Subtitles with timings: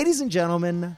[0.00, 0.96] Ladies and gentlemen,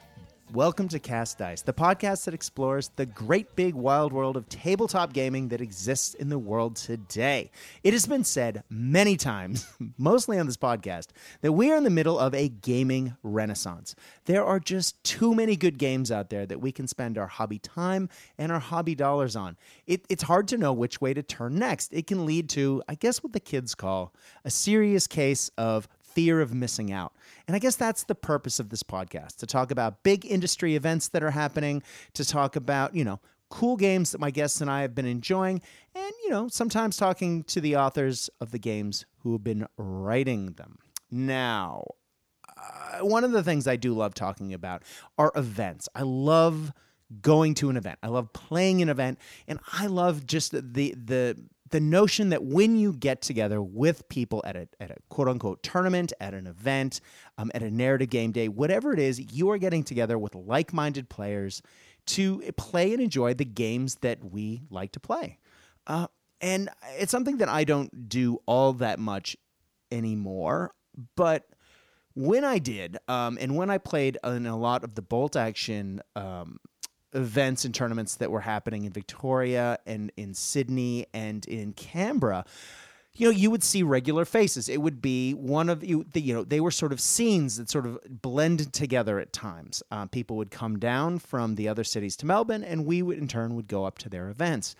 [0.52, 5.12] welcome to Cast Dice, the podcast that explores the great big wild world of tabletop
[5.12, 7.50] gaming that exists in the world today.
[7.82, 9.66] It has been said many times,
[9.98, 11.08] mostly on this podcast,
[11.40, 13.96] that we are in the middle of a gaming renaissance.
[14.26, 17.58] There are just too many good games out there that we can spend our hobby
[17.58, 19.56] time and our hobby dollars on.
[19.88, 21.92] It, it's hard to know which way to turn next.
[21.92, 24.14] It can lead to, I guess, what the kids call
[24.44, 27.12] a serious case of fear of missing out.
[27.46, 31.08] And I guess that's the purpose of this podcast to talk about big industry events
[31.08, 31.82] that are happening,
[32.14, 35.60] to talk about, you know, cool games that my guests and I have been enjoying,
[35.94, 40.52] and, you know, sometimes talking to the authors of the games who have been writing
[40.52, 40.78] them.
[41.10, 41.84] Now,
[42.56, 44.82] uh, one of the things I do love talking about
[45.18, 45.88] are events.
[45.94, 46.72] I love
[47.20, 47.98] going to an event.
[48.02, 51.36] I love playing an event, and I love just the the
[51.72, 55.62] the notion that when you get together with people at a, at a quote unquote
[55.62, 57.00] tournament, at an event,
[57.38, 60.72] um, at a narrative game day, whatever it is, you are getting together with like
[60.72, 61.62] minded players
[62.04, 65.38] to play and enjoy the games that we like to play.
[65.86, 66.06] Uh,
[66.40, 66.68] and
[66.98, 69.36] it's something that I don't do all that much
[69.90, 70.74] anymore,
[71.16, 71.46] but
[72.14, 76.02] when I did, um, and when I played in a lot of the bolt action
[76.14, 76.58] um,
[77.12, 82.44] events and tournaments that were happening in Victoria and in Sydney and in Canberra,
[83.14, 84.68] you know, you would see regular faces.
[84.68, 86.06] It would be one of you.
[86.12, 89.82] The, you know, they were sort of scenes that sort of blended together at times.
[89.90, 93.28] Uh, people would come down from the other cities to Melbourne, and we would in
[93.28, 94.74] turn would go up to their events.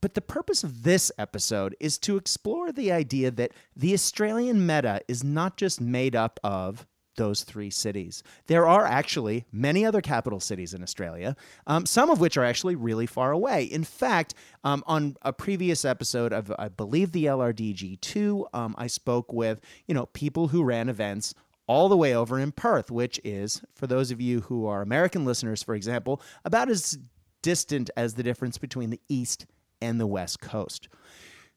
[0.00, 5.02] But the purpose of this episode is to explore the idea that the Australian meta
[5.06, 8.22] is not just made up of those three cities.
[8.46, 11.36] There are actually many other capital cities in Australia,
[11.66, 13.64] um, some of which are actually really far away.
[13.64, 19.32] In fact, um, on a previous episode of, I believe, the LRDG2, um, I spoke
[19.32, 21.34] with, you know, people who ran events
[21.66, 25.24] all the way over in Perth, which is, for those of you who are American
[25.24, 26.98] listeners, for example, about as
[27.42, 29.46] distant as the difference between the East
[29.80, 30.88] and the West Coast.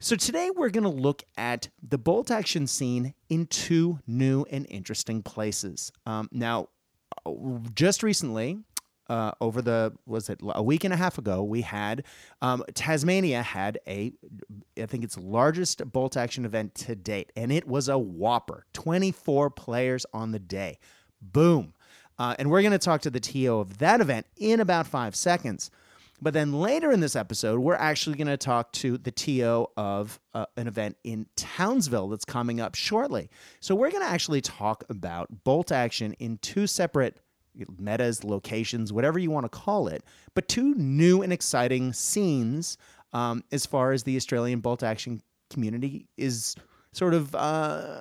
[0.04, 4.68] So today we're going to look at the bolt action scene in two new and
[4.70, 5.94] interesting places.
[6.06, 6.68] Um, now,
[7.74, 8.60] just recently,
[9.08, 12.04] uh, over the was it a week and a half ago, we had
[12.42, 14.12] um, Tasmania had a
[14.78, 18.66] I think its largest bolt action event to date, and it was a whopper.
[18.74, 20.80] Twenty four players on the day,
[21.22, 21.76] boom.
[22.20, 25.16] Uh, and we're going to talk to the TO of that event in about five
[25.16, 25.72] seconds.
[26.24, 30.22] But then later in this episode, we're actually going to talk to the TO of
[30.34, 33.30] uh, an event in Townsville that's coming up shortly.
[33.60, 37.20] So we're going to actually talk about bolt action in two separate
[37.78, 42.78] metas, locations, whatever you want to call it, but two new and exciting scenes
[43.12, 46.56] um, as far as the Australian bolt action community is
[46.94, 47.36] sort of.
[47.36, 48.00] Uh,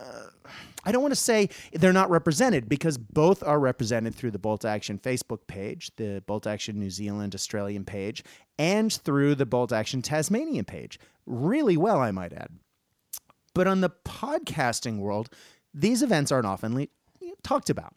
[0.85, 4.65] I don't want to say they're not represented because both are represented through the Bolt
[4.65, 8.25] Action Facebook page, the Bolt Action New Zealand Australian page,
[8.59, 10.99] and through the Bolt Action Tasmanian page.
[11.25, 12.49] Really well, I might add.
[13.55, 15.31] But on the podcasting world,
[15.73, 16.89] these events aren't often
[17.43, 17.95] talked about.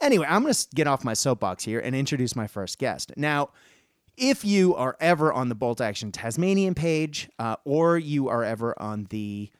[0.00, 3.12] Anyway, I'm going to get off my soapbox here and introduce my first guest.
[3.16, 3.50] Now,
[4.16, 8.80] if you are ever on the Bolt Action Tasmanian page, uh, or you are ever
[8.80, 9.50] on the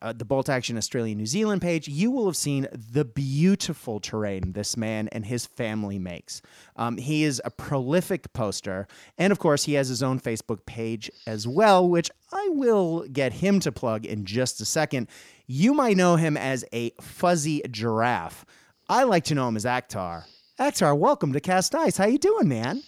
[0.00, 4.52] uh, the Bolt Action Australia New Zealand page, you will have seen the beautiful terrain
[4.52, 6.40] this man and his family makes.
[6.76, 11.10] Um, he is a prolific poster, and of course, he has his own Facebook page
[11.26, 15.08] as well, which I will get him to plug in just a second.
[15.46, 18.44] You might know him as a fuzzy giraffe.
[18.88, 20.24] I like to know him as Akhtar.
[20.58, 21.96] Akhtar, welcome to Cast Dice.
[21.96, 22.82] How you doing, man?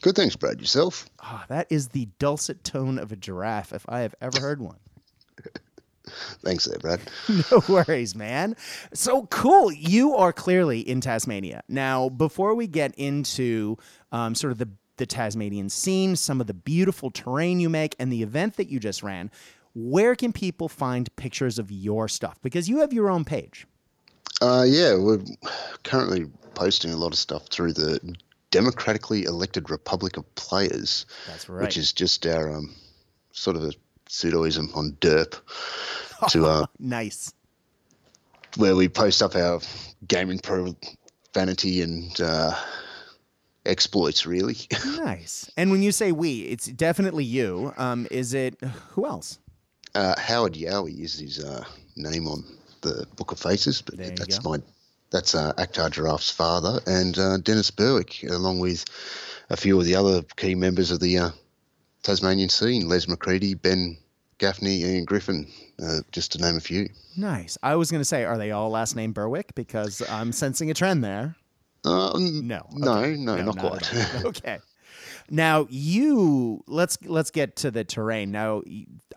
[0.00, 0.60] Good, thanks, Brad.
[0.60, 1.06] Yourself?
[1.22, 4.78] Oh, that is the dulcet tone of a giraffe, if I have ever heard one.
[6.42, 7.00] Thanks there, Brad.
[7.50, 8.56] no worries, man.
[8.94, 9.72] So cool.
[9.72, 11.62] You are clearly in Tasmania.
[11.68, 13.76] Now, before we get into
[14.12, 18.12] um, sort of the, the Tasmanian scene, some of the beautiful terrain you make, and
[18.12, 19.30] the event that you just ran,
[19.74, 22.40] where can people find pictures of your stuff?
[22.42, 23.66] Because you have your own page.
[24.40, 25.20] Uh, yeah, we're
[25.82, 28.00] currently posting a lot of stuff through the
[28.50, 31.06] democratically elected Republic of Players.
[31.26, 31.62] That's right.
[31.62, 32.74] Which is just our um,
[33.32, 33.72] sort of a
[34.08, 35.34] pseudoism on derp
[36.30, 37.32] to uh, nice.
[38.56, 39.60] where we post up our
[40.06, 40.74] gaming pro
[41.34, 42.54] vanity and uh,
[43.64, 44.56] exploits really.
[44.96, 45.50] Nice.
[45.56, 47.72] And when you say we it's definitely you.
[47.76, 48.58] Um, is it
[48.90, 49.38] who else?
[49.94, 51.64] Uh, howard yowie is his uh,
[51.96, 52.44] name on
[52.82, 54.58] the book of faces but that's my
[55.10, 58.84] that's uh, Akhtar Giraffe's father and uh, Dennis Berwick, along with
[59.50, 61.30] a few of the other key members of the uh,
[62.06, 63.98] Tasmanian scene, Les McCready, Ben
[64.38, 65.44] Gaffney, Ian Griffin,
[65.82, 66.88] uh, just to name a few.
[67.16, 67.58] Nice.
[67.64, 69.56] I was going to say, are they all last name Berwick?
[69.56, 71.34] Because I'm sensing a trend there.
[71.84, 72.58] Um, no.
[72.58, 72.78] Okay.
[72.78, 74.24] No, no, no, not, not quite.
[74.24, 74.58] okay.
[75.30, 78.30] Now you let's let's get to the terrain.
[78.30, 78.62] Now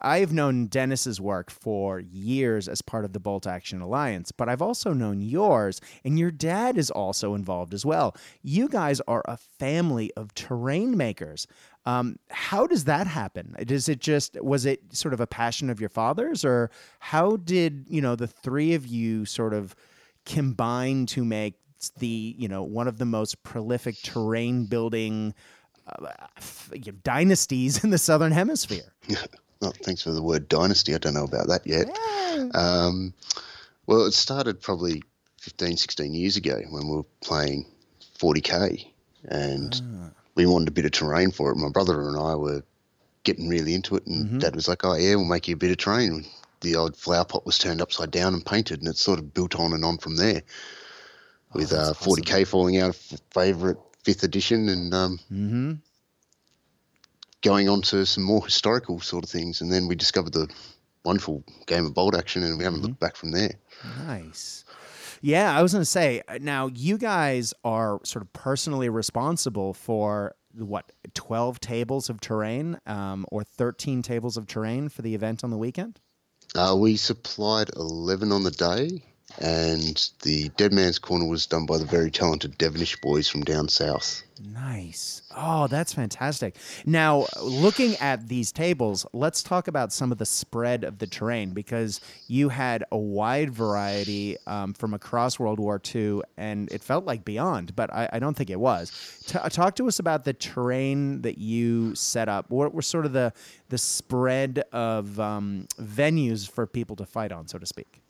[0.01, 4.62] I've known Dennis's work for years as part of the Bolt Action Alliance, but I've
[4.62, 8.15] also known yours, and your dad is also involved as well.
[8.42, 11.45] You guys are a family of terrain makers.
[11.85, 13.55] Um, how does that happen?
[13.65, 17.85] Does it just was it sort of a passion of your father's, or how did
[17.89, 19.75] you know the three of you sort of
[20.25, 21.55] combine to make
[21.97, 25.33] the you know one of the most prolific terrain building
[25.97, 26.11] uh,
[27.03, 28.93] dynasties in the southern hemisphere.
[29.61, 30.93] well, thanks for the word dynasty.
[30.93, 31.87] I don't know about that yet.
[31.87, 32.49] Yeah.
[32.53, 33.13] Um,
[33.87, 35.01] well, it started probably
[35.41, 37.65] 15, 16 years ago when we were playing
[38.19, 38.85] 40k,
[39.25, 40.09] and ah.
[40.39, 41.57] We wanted a bit of terrain for it.
[41.57, 42.63] My brother and I were
[43.24, 44.38] getting really into it, and mm-hmm.
[44.39, 46.25] Dad was like, "Oh yeah, we'll make you a bit of terrain."
[46.62, 49.56] The old flower pot was turned upside down and painted, and it sort of built
[49.56, 50.44] on and on from there.
[51.53, 52.45] With oh, uh, 40k awesome.
[52.45, 55.74] falling out of favourite fifth edition and um, mm-hmm.
[57.42, 59.59] going on to some more historical sort of things.
[59.59, 60.47] And then we discovered the
[61.03, 62.88] wonderful game of bolt action, and we haven't mm-hmm.
[62.88, 63.56] looked back from there.
[64.06, 64.63] Nice.
[65.21, 69.74] Yeah, I was going to say, uh, now you guys are sort of personally responsible
[69.74, 75.44] for what, 12 tables of terrain um, or 13 tables of terrain for the event
[75.44, 76.00] on the weekend?
[76.56, 79.04] Uh, we supplied 11 on the day
[79.37, 83.69] and the Dead Man's Corner was done by the very talented Devonish boys from down
[83.69, 84.23] south.
[84.41, 85.21] Nice.
[85.35, 86.55] Oh, that's fantastic.
[86.85, 91.51] Now, looking at these tables, let's talk about some of the spread of the terrain
[91.51, 97.05] because you had a wide variety um, from across World War II, and it felt
[97.05, 98.91] like beyond, but I, I don't think it was.
[99.27, 102.49] T- talk to us about the terrain that you set up.
[102.49, 103.33] What were sort of the
[103.67, 108.01] the spread of um, venues for people to fight on, so to speak?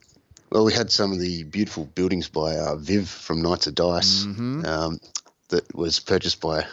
[0.52, 4.26] Well, we had some of the beautiful buildings by uh, Viv from Knights of Dice
[4.26, 4.66] mm-hmm.
[4.66, 5.00] um,
[5.50, 6.66] that was purchased by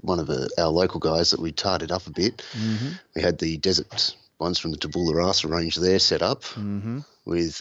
[0.00, 2.38] one of the, our local guys that we tarted up a bit.
[2.52, 2.88] Mm-hmm.
[3.14, 7.00] We had the desert ones from the Tabula Rasa range there set up mm-hmm.
[7.26, 7.60] with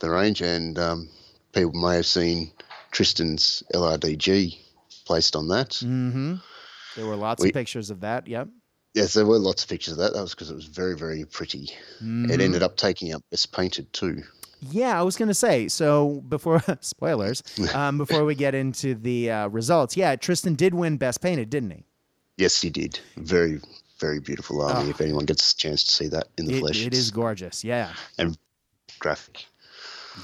[0.00, 1.08] the range, and um,
[1.52, 2.52] people may have seen
[2.90, 4.58] Tristan's LRDG
[5.04, 5.70] placed on that.
[5.70, 6.36] Mm-hmm.
[6.96, 8.28] There were lots we, of pictures of that.
[8.28, 8.48] Yep.
[8.94, 10.14] Yes, there were lots of pictures of that.
[10.14, 11.64] That was because it was very, very pretty.
[11.64, 12.40] It mm-hmm.
[12.40, 14.22] ended up taking up best painted too.
[14.70, 15.68] Yeah, I was going to say.
[15.68, 17.42] So before spoilers,
[17.74, 21.70] um, before we get into the uh, results, yeah, Tristan did win Best Painted, didn't
[21.70, 21.84] he?
[22.36, 22.98] Yes, he did.
[23.16, 23.60] Very,
[24.00, 24.86] very beautiful army.
[24.86, 24.90] Oh.
[24.90, 27.62] If anyone gets a chance to see that in the it, flesh, it is gorgeous.
[27.62, 28.36] Yeah, and
[28.98, 29.46] graphic.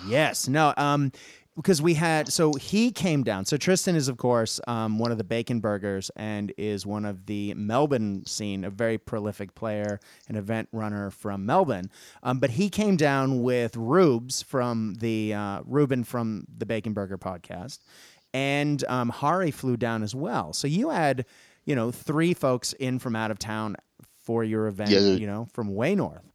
[0.06, 0.48] Yes.
[0.48, 0.72] No.
[0.76, 1.12] Um,
[1.60, 3.44] because we had so he came down.
[3.44, 7.26] So Tristan is of course um, one of the Bacon Burgers and is one of
[7.26, 11.90] the Melbourne scene, a very prolific player, an event runner from Melbourne.
[12.22, 17.18] Um, but he came down with Rubes from the uh, Ruben from the Bacon Burger
[17.18, 17.80] podcast,
[18.32, 20.52] and um, Hari flew down as well.
[20.52, 21.26] So you had
[21.66, 23.76] you know three folks in from out of town
[24.22, 24.90] for your event.
[24.90, 26.29] Yeah, you know from way north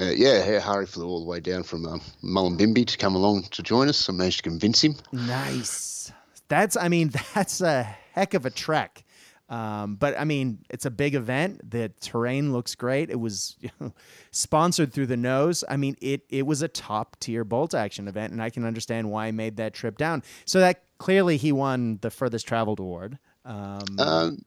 [0.00, 3.62] uh, yeah, Harry flew all the way down from um, Mullumbimby to come along to
[3.62, 4.08] join us.
[4.08, 4.96] I managed to convince him.
[5.12, 6.12] Nice.
[6.48, 7.82] That's, I mean, that's a
[8.12, 9.04] heck of a trek.
[9.48, 11.70] Um, but I mean, it's a big event.
[11.70, 13.10] The terrain looks great.
[13.10, 13.94] It was you know,
[14.30, 15.64] sponsored through the nose.
[15.68, 19.10] I mean, it it was a top tier bolt action event, and I can understand
[19.10, 20.22] why he made that trip down.
[20.44, 23.18] So that clearly he won the furthest traveled award.
[23.46, 24.44] Um, um,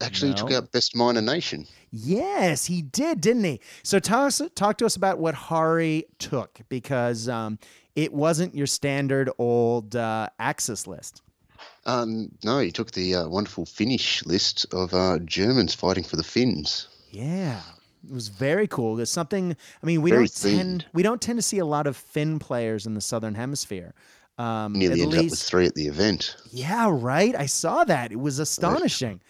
[0.00, 0.36] actually no.
[0.36, 1.66] took out Best Minor Nation.
[1.90, 3.60] Yes, he did, didn't he?
[3.82, 7.58] So talk us, talk to us about what Hari took because um,
[7.96, 11.22] it wasn't your standard old uh, Axis list.
[11.86, 16.22] Um, no, he took the uh, wonderful Finnish list of uh, Germans fighting for the
[16.22, 16.88] Finns.
[17.10, 17.60] Yeah,
[18.06, 18.96] it was very cool.
[18.96, 19.56] There's something.
[19.82, 22.38] I mean, we very don't tend we don't tend to see a lot of Finn
[22.38, 23.94] players in the southern hemisphere.
[24.38, 26.36] Um, Nearly ended least, up with three at the event.
[26.50, 27.34] Yeah, right.
[27.36, 28.10] I saw that.
[28.10, 29.20] It was astonishing.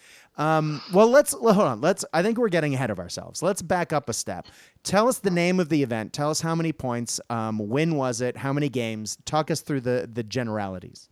[0.41, 1.81] Um, well, let's hold on.
[1.81, 2.03] Let's.
[2.13, 3.43] I think we're getting ahead of ourselves.
[3.43, 4.47] Let's back up a step.
[4.83, 6.13] Tell us the name of the event.
[6.13, 7.21] Tell us how many points.
[7.29, 8.35] Um, when was it?
[8.37, 9.19] How many games?
[9.25, 11.09] Talk us through the the generalities.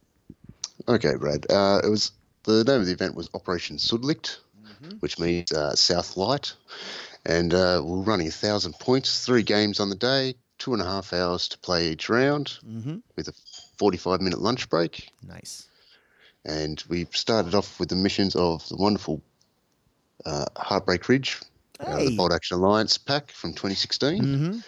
[0.87, 1.45] Okay, Brad.
[1.47, 2.11] Uh, it was
[2.43, 4.97] the name of the event was Operation Sudlicht, mm-hmm.
[5.01, 6.53] which means uh, South Light,
[7.27, 9.23] and uh, we're running a thousand points.
[9.23, 10.33] Three games on the day.
[10.57, 12.97] Two and a half hours to play each round, mm-hmm.
[13.15, 13.33] with a
[13.77, 15.11] forty-five minute lunch break.
[15.21, 15.68] Nice
[16.45, 19.21] and we started off with the missions of the wonderful
[20.25, 21.39] uh, Heartbreak Ridge,
[21.79, 21.85] hey.
[21.85, 24.23] uh, the Bolt Action Alliance pack from 2016.
[24.23, 24.59] Mm-hmm.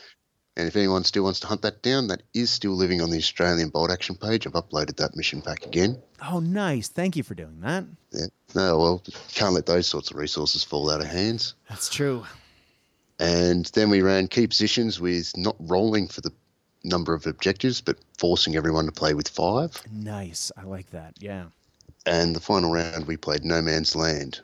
[0.57, 3.17] And if anyone still wants to hunt that down, that is still living on the
[3.17, 4.45] Australian Bolt Action page.
[4.45, 6.01] I've uploaded that mission pack again.
[6.29, 6.89] Oh, nice.
[6.89, 7.85] Thank you for doing that.
[8.11, 8.25] Yeah.
[8.53, 11.55] No, well, can't let those sorts of resources fall out of hands.
[11.69, 12.25] That's true.
[13.17, 16.33] And then we ran key positions with not rolling for the
[16.83, 19.81] number of objectives, but forcing everyone to play with five.
[19.91, 20.51] Nice.
[20.57, 21.13] I like that.
[21.19, 21.45] Yeah.
[22.05, 24.41] And the final round, we played No Man's Land.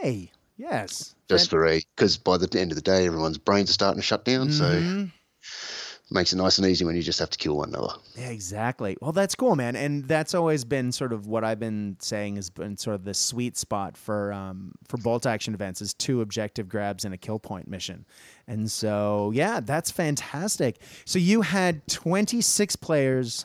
[0.00, 1.14] Hey, yes.
[1.28, 4.06] Just for a, because by the end of the day, everyone's brains are starting to
[4.06, 4.50] shut down.
[4.50, 5.10] So Mhm.
[6.10, 7.92] makes it nice and easy when you just have to kill one another.
[8.16, 8.96] Yeah, exactly.
[9.02, 9.74] Well, that's cool, man.
[9.74, 13.12] And that's always been sort of what I've been saying has been sort of the
[13.12, 17.40] sweet spot for um, for bolt action events is two objective grabs and a kill
[17.40, 18.06] point mission.
[18.46, 20.80] And so, yeah, that's fantastic.
[21.04, 23.44] So you had 26 players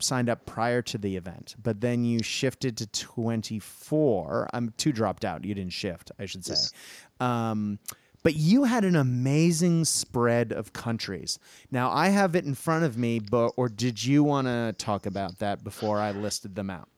[0.00, 4.48] signed up prior to the event, but then you shifted to 24.
[4.52, 5.44] I'm um, two dropped out.
[5.44, 6.54] You didn't shift, I should say.
[6.54, 6.72] Yes.
[7.20, 7.78] Um,
[8.22, 11.38] but you had an amazing spread of countries.
[11.70, 15.06] Now I have it in front of me, but or did you want to talk
[15.06, 16.88] about that before I listed them out?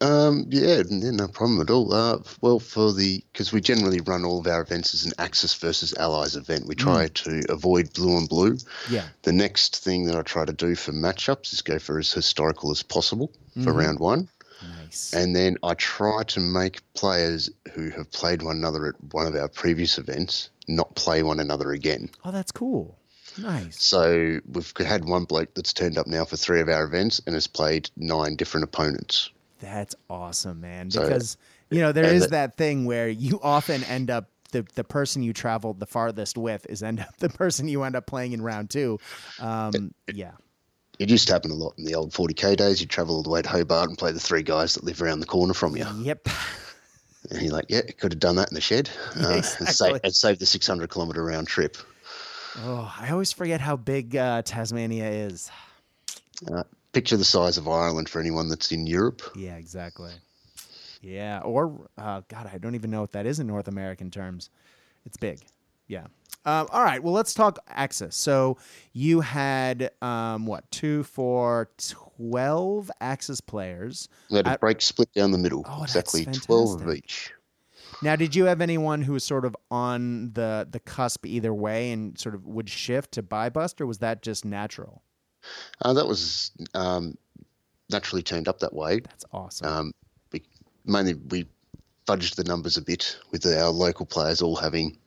[0.00, 1.92] Um, yeah, no problem at all.
[1.92, 5.54] Uh, well, for the because we generally run all of our events as an Axis
[5.54, 6.66] versus Allies event.
[6.66, 8.58] We try to avoid blue and blue.
[8.90, 9.04] Yeah.
[9.22, 12.70] The next thing that I try to do for matchups is go for as historical
[12.70, 13.32] as possible
[13.64, 13.76] for Mhm.
[13.76, 14.28] round one,
[14.62, 15.14] Nice.
[15.14, 19.34] and then I try to make players who have played one another at one of
[19.34, 22.10] our previous events not play one another again.
[22.24, 22.98] oh, that's cool.
[23.38, 23.82] Nice.
[23.82, 27.34] So we've had one bloke that's turned up now for three of our events and
[27.34, 29.30] has played nine different opponents.
[29.60, 30.90] That's awesome, man.
[30.90, 31.36] So- Because
[31.70, 35.32] you know there is that thing where you often end up the the person you
[35.32, 38.70] traveled the farthest with is end up the person you end up playing in round
[38.70, 38.98] two.
[39.40, 40.32] Um, yeah.
[40.98, 42.80] It used to happen a lot in the old 40k days.
[42.80, 45.20] You'd travel all the way to Hobart and play the three guys that live around
[45.20, 45.86] the corner from you.
[46.02, 46.28] Yep.
[47.28, 49.66] And you're like, yeah, could have done that in the shed Yeah, uh, and, exactly.
[49.66, 51.76] save, and save the 600 kilometre round trip.
[52.58, 55.50] Oh, I always forget how big uh, Tasmania is.
[56.96, 59.20] Picture the size of Ireland for anyone that's in Europe.
[59.36, 60.12] Yeah, exactly.
[61.02, 64.48] Yeah, or uh, God, I don't even know what that is in North American terms.
[65.04, 65.40] It's big.
[65.88, 66.06] Yeah.
[66.46, 67.02] Um, all right.
[67.02, 68.16] Well, let's talk Axis.
[68.16, 68.56] So
[68.94, 74.08] you had um, what two, four, twelve Axis players.
[74.30, 77.30] We had a I- break split down the middle, Oh, exactly 12 of each.
[78.00, 81.92] Now, did you have anyone who was sort of on the the cusp either way
[81.92, 85.02] and sort of would shift to bye bust, or was that just natural?
[85.82, 87.16] Uh, that was um,
[87.90, 89.00] naturally turned up that way.
[89.00, 89.66] That's awesome.
[89.66, 89.92] Um,
[90.32, 90.42] we,
[90.84, 91.46] mainly, we
[92.06, 94.98] fudged the numbers a bit with our local players all having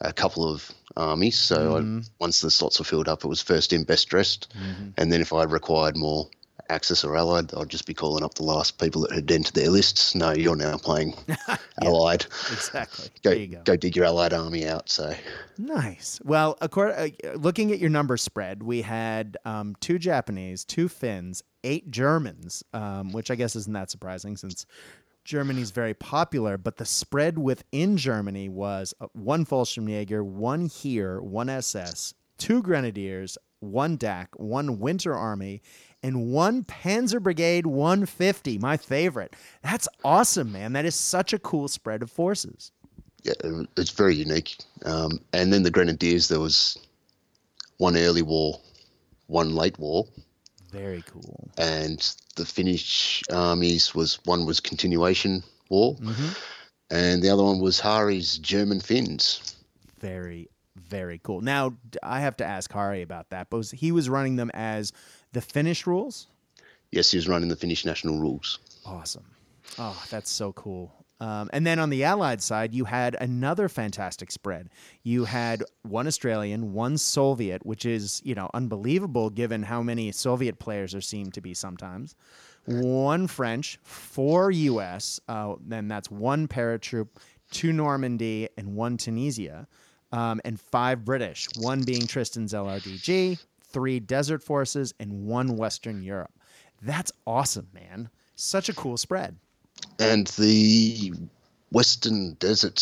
[0.00, 1.38] a couple of armies.
[1.38, 2.04] So Mhm.
[2.04, 4.48] I, once the slots were filled up, it was first in, best dressed.
[4.56, 4.94] Mhm.
[4.96, 6.28] And then if I required more
[6.70, 9.70] Axis or Allied, I'd just be calling up the last people that had entered their
[9.70, 10.14] lists.
[10.14, 11.14] No, you're now playing
[11.82, 12.26] Allied.
[12.52, 13.08] Exactly.
[13.22, 13.62] Go, there you go.
[13.64, 14.88] go dig your Allied army out.
[14.90, 15.14] So
[15.56, 16.20] Nice.
[16.24, 21.42] Well, according, uh, looking at your number spread, we had um, two Japanese, two Finns,
[21.64, 24.66] eight Germans, um, which I guess isn't that surprising since
[25.24, 26.58] Germany's very popular.
[26.58, 33.38] But the spread within Germany was uh, one Fallschirmjäger, one Heer, one SS, two Grenadiers,
[33.60, 35.62] one DAK, one Winter Army,
[36.02, 38.58] and one Panzer Brigade 150.
[38.58, 39.34] My favorite.
[39.62, 40.72] That's awesome, man.
[40.74, 42.70] That is such a cool spread of forces.
[43.24, 43.32] yeah,
[43.76, 44.56] it's very unique.
[44.84, 46.78] Um, and then the Grenadiers, there was
[47.78, 48.60] one early war,
[49.26, 50.06] one late war,
[50.72, 51.50] Very cool.
[51.58, 51.98] and
[52.36, 56.28] the Finnish armies was one was continuation war, hmm
[56.90, 59.54] and the other one was Hari's German Finns.
[60.00, 64.08] very very cool now I have to ask hari about that but was, he was
[64.08, 64.92] running them as
[65.32, 66.26] the finnish rules?
[66.90, 68.58] Yes, he was running the Finnish national rules.
[68.86, 69.24] awesome.
[69.78, 70.94] Oh that's so cool.
[71.20, 74.70] Um, and then on the allied side you had another fantastic spread.
[75.02, 80.58] You had one australian one soviet which is you know unbelievable given how many soviet
[80.58, 82.14] players there seem to be sometimes.
[82.64, 87.08] One french four us uh, then that's one paratroop
[87.50, 89.66] two normandy and one tunisia
[90.12, 93.38] um, and five British, one being Tristan's LRDG,
[93.70, 96.32] three Desert Forces, and one Western Europe.
[96.82, 98.08] That's awesome, man.
[98.34, 99.36] Such a cool spread.
[99.98, 101.12] And the
[101.70, 102.80] Western Desert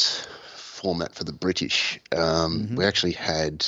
[0.54, 2.76] format for the British, um, Mhm.
[2.76, 3.66] we actually had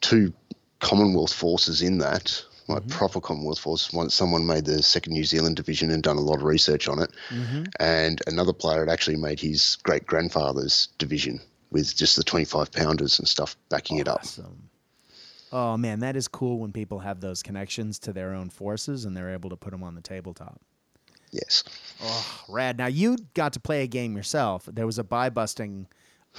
[0.00, 0.32] two
[0.80, 2.88] Commonwealth forces in that, like Mhm.
[2.88, 3.92] proper Commonwealth forces.
[3.92, 7.00] Once someone made the second New Zealand division and done a lot of research on
[7.00, 7.64] it, Mm-hmm.
[7.80, 11.40] and another player had actually made his great grandfather's division
[11.70, 14.24] with just the 25 pounders and stuff backing it up.
[15.52, 19.16] Oh man, that is cool when people have those connections to their own forces and
[19.16, 20.60] they're able to put them on the tabletop.
[21.32, 21.64] Yes.
[22.02, 22.78] Oh, rad.
[22.78, 24.68] Now you got to play a game yourself.
[24.70, 25.86] There was a bye busting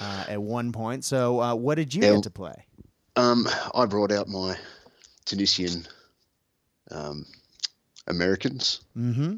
[0.00, 1.04] uh, at one point.
[1.04, 2.64] So uh, what did you get to play?
[3.16, 4.56] Um, I brought out my
[5.24, 5.86] Tunisian
[6.90, 7.26] um,
[8.06, 8.80] Americans.
[8.96, 9.36] Mm-hmm.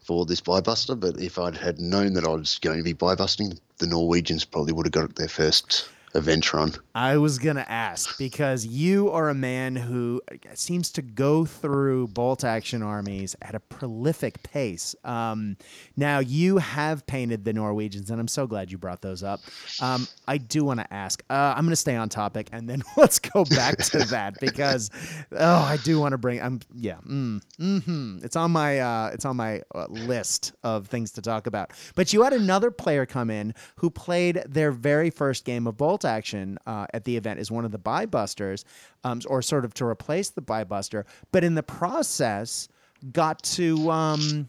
[0.00, 0.94] for this bye buster.
[0.94, 4.44] But if I'd had known that I was going to be bye busting, the Norwegians
[4.44, 6.72] probably would have got it there first event run.
[6.94, 10.20] I was going to ask because you are a man who
[10.54, 14.94] seems to go through bolt action armies at a prolific pace.
[15.04, 15.56] Um,
[15.96, 19.40] now, you have painted the Norwegians, and I'm so glad you brought those up.
[19.80, 22.82] Um, I do want to ask, uh, I'm going to stay on topic and then
[22.96, 24.90] let's go back to that because,
[25.32, 29.24] oh, I do want to bring, I'm, yeah, mm, hmm it's on my, uh, it's
[29.24, 31.72] on my uh, list of things to talk about.
[31.94, 35.99] But you had another player come in who played their very first game of bolt
[36.04, 38.64] action uh, at the event is one of the bye busters,
[39.04, 42.68] um, or sort of to replace the bye buster, but in the process
[43.12, 44.48] got to um,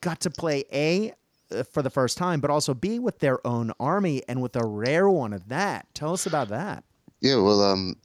[0.00, 1.12] got to play a
[1.50, 4.64] uh, for the first time, but also b with their own army and with a
[4.64, 5.86] rare one of that.
[5.94, 6.84] Tell us about that.
[7.20, 7.96] Yeah, well, um,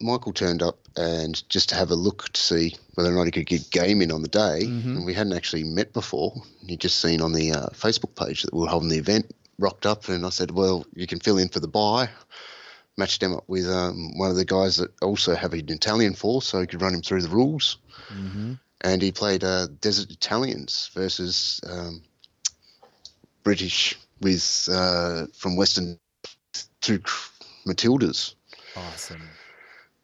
[0.00, 3.30] Michael turned up and just to have a look to see whether or not he
[3.30, 4.60] could get game in on the day.
[4.62, 4.96] Mm-hmm.
[4.96, 6.34] And we hadn't actually met before.
[6.66, 9.86] He'd just seen on the uh, Facebook page that we were holding the event, rocked
[9.86, 12.08] up, and I said, Well, you can fill in for the bye.
[12.96, 16.46] Matched him up with um, one of the guys that also have an Italian force,
[16.46, 17.78] so he could run him through the rules.
[18.08, 18.54] Mm-hmm.
[18.82, 22.02] And he played uh, Desert Italians versus um,
[23.42, 25.98] British with uh, from Western
[26.80, 27.00] two
[27.66, 28.34] Matildas
[28.76, 29.22] Awesome.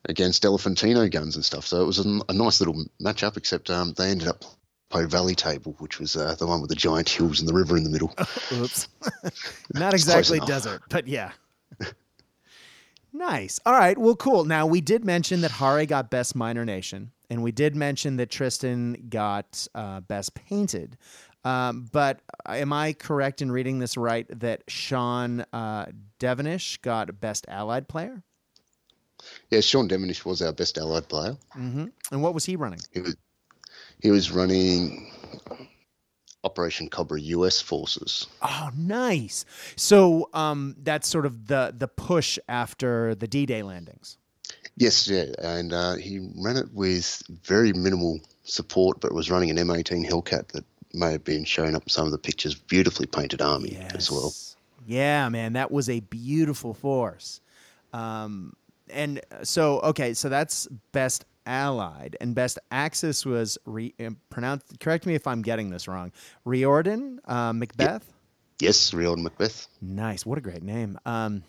[0.07, 1.67] against Elefantino guns and stuff.
[1.67, 4.45] So it was a, a nice little matchup, except um, they ended up
[4.91, 7.77] playing Valley Table, which was uh, the one with the giant hills and the river
[7.77, 8.13] in the middle.
[8.53, 8.89] Oops.
[9.75, 11.33] Not exactly desert, but yeah.
[13.13, 13.59] nice.
[13.65, 13.97] All right.
[13.97, 14.45] Well, cool.
[14.45, 18.31] Now, we did mention that Hari got Best Minor Nation, and we did mention that
[18.31, 20.99] Tristan got uh, Best Painted.
[21.43, 25.87] Um, but am I correct in reading this right that Sean uh,
[26.83, 28.23] got Best Allied Player?
[29.51, 31.37] Yeah, Sean Devonish was our best allied player.
[31.57, 31.87] Mm-hmm.
[32.11, 32.81] And what was he running?
[32.93, 33.17] He was
[34.03, 35.11] he was running
[36.45, 38.27] Operation Cobra US forces.
[38.43, 39.45] Oh, nice.
[39.77, 44.17] So um, that's sort of the the push after the D-Day landings.
[44.77, 49.57] Yes, yeah, and uh, he ran it with very minimal support, but was running an
[49.59, 52.55] M18 Hellcat that may have been showing up in some of the pictures.
[52.55, 54.33] Beautifully painted army as well.
[54.87, 57.41] Yeah, man, that was a beautiful force.
[57.93, 58.55] Um,
[58.89, 64.79] and so, okay, so that's best allied, and best axis was re- uh, pronounced.
[64.81, 66.13] Correct me if I'm getting this wrong.
[66.45, 68.11] Riordan uh, Macbeth.
[68.61, 69.67] Yes, Riordan Macbeth.
[69.83, 70.25] Nice.
[70.25, 70.99] What a great name.
[71.05, 71.43] Um,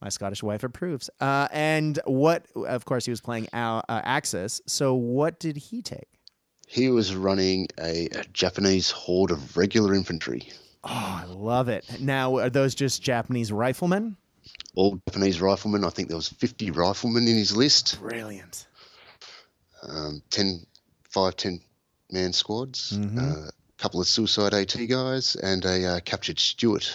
[0.00, 1.08] my Scottish wife approves.
[1.20, 4.60] Uh, and what, of course, he was playing Al- uh, Axis.
[4.66, 6.08] So what did he take?
[6.66, 10.48] He was running a, a Japanese horde of regular infantry,
[10.84, 11.84] Oh, I love it.
[12.00, 14.16] Now, are those just Japanese riflemen?
[14.76, 15.82] all Japanese riflemen.
[15.84, 17.98] I think there was 50 riflemen in his list.
[18.00, 18.67] Brilliant.
[19.82, 20.66] Um, 10,
[21.10, 21.60] five, 10
[22.10, 23.18] man squads, Mhm.
[23.18, 26.90] uh, a couple of suicide AT guys, and a uh, captured Stuart.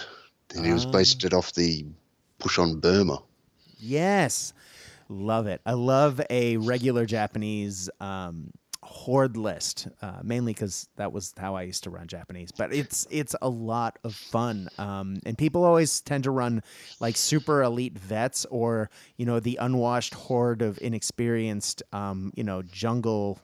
[0.56, 0.92] And he was Ah.
[0.92, 1.86] based it off the
[2.40, 3.20] push on Burma.
[3.80, 4.54] Yes.
[5.10, 5.62] Love it.
[5.66, 8.52] I love a regular Japanese um,
[8.94, 12.52] horde list, uh, mainly because that was how I used to run Japanese.
[12.52, 16.62] But it's it's a lot of fun, um, and people always tend to run
[17.00, 22.62] like super elite vets or you know the unwashed horde of inexperienced um, you know
[22.62, 23.40] jungle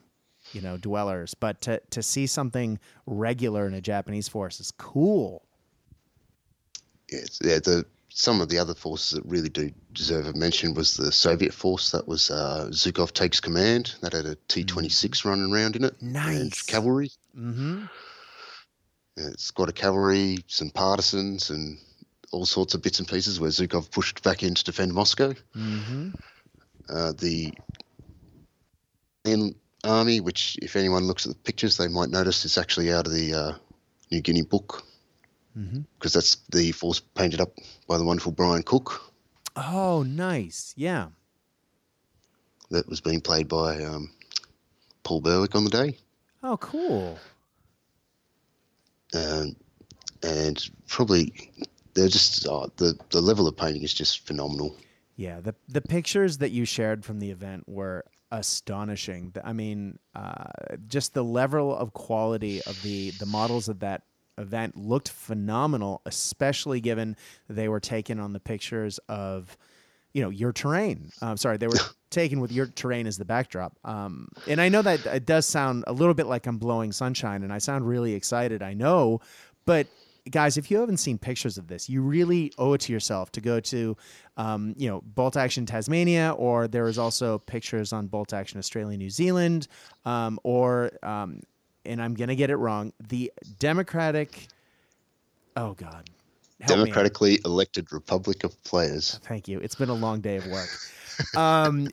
[0.52, 1.34] you know dwellers.
[1.34, 5.42] But to to see something regular in a Japanese force is cool.
[7.08, 10.96] It's- yeah, the some of the other forces that really do deserve a mention was
[10.96, 13.94] the Soviet force that was uh, Zhukov takes command.
[14.02, 15.94] That had a T twenty six running around in it.
[16.00, 16.62] And Nice.
[16.62, 17.10] cavalry.
[17.36, 17.84] Mm-hmm.
[19.16, 21.78] It's got a cavalry, some partisans, and
[22.32, 25.34] all sorts of bits and pieces where Zhukov pushed back in to defend Moscow.
[25.56, 26.10] Mm-hmm.
[26.88, 27.52] uh, the
[29.24, 33.06] in army, which if anyone looks at the pictures, they might notice it's actually out
[33.06, 33.52] of the uh,
[34.10, 34.84] New Guinea book
[35.58, 35.80] Mm-hmm.
[35.98, 37.50] because that's the force painted up
[37.88, 39.12] by the wonderful Brian Cook
[39.56, 40.72] Oh, nice.
[40.76, 41.08] Yeah.
[42.70, 44.12] that was being played by um,
[45.02, 45.98] Paul Berwick on the day.
[46.44, 47.18] Oh, cool.
[49.14, 49.56] Um,
[50.22, 51.32] and probably
[51.94, 54.76] they're just uh, the the level of painting is just phenomenal.
[55.16, 59.34] Yeah, the the pictures that you shared from the event were astonishing.
[59.42, 60.44] I mean, uh,
[60.86, 64.02] just the level of quality of the the models of that
[64.40, 67.16] event looked phenomenal, especially given
[67.48, 69.56] they were taken on the pictures of,
[70.12, 71.10] you know, your terrain.
[71.22, 71.78] Um, sorry, they were
[72.10, 73.78] taken with your terrain as the backdrop.
[73.84, 77.42] Um, and I know that it does sound a little bit like I'm blowing sunshine,
[77.42, 78.62] and I sound really excited.
[78.62, 79.20] I know,
[79.66, 79.86] but
[80.30, 83.40] guys, if you haven't seen pictures of this, you really owe it to yourself to
[83.40, 83.96] go to,
[84.36, 88.96] um, you know, Bolt Action Tasmania, or there is also pictures on Bolt Action Australia,
[88.96, 89.68] New Zealand,
[90.04, 91.40] um, or um,
[91.90, 92.92] and I'm gonna get it wrong.
[93.08, 94.48] The Democratic.
[95.56, 96.08] Oh God.
[96.66, 99.18] Democratically elected Republic of Players.
[99.24, 99.58] Thank you.
[99.60, 100.68] It's been a long day of work.
[101.36, 101.88] um,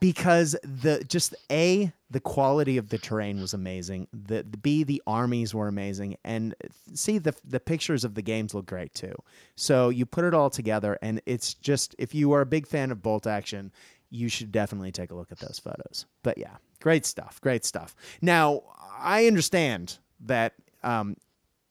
[0.00, 4.08] because the just a the quality of the terrain was amazing.
[4.12, 6.54] The, the b the armies were amazing, and
[6.94, 9.14] c the the pictures of the games look great too.
[9.54, 12.90] So you put it all together, and it's just if you are a big fan
[12.90, 13.70] of bolt action,
[14.10, 16.06] you should definitely take a look at those photos.
[16.22, 17.40] But yeah, great stuff.
[17.40, 17.94] Great stuff.
[18.20, 18.62] Now
[18.98, 21.16] I understand that um,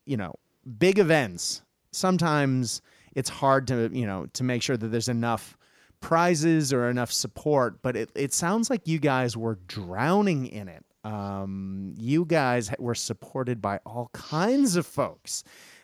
[0.06, 0.36] you know
[0.78, 2.82] big events sometimes
[3.16, 5.58] it's hard to you know to make sure that there's enough
[6.02, 10.86] prizes or enough support but it, it sounds like you guys were drowning in it
[11.04, 15.44] um, you guys were supported by all kinds of folks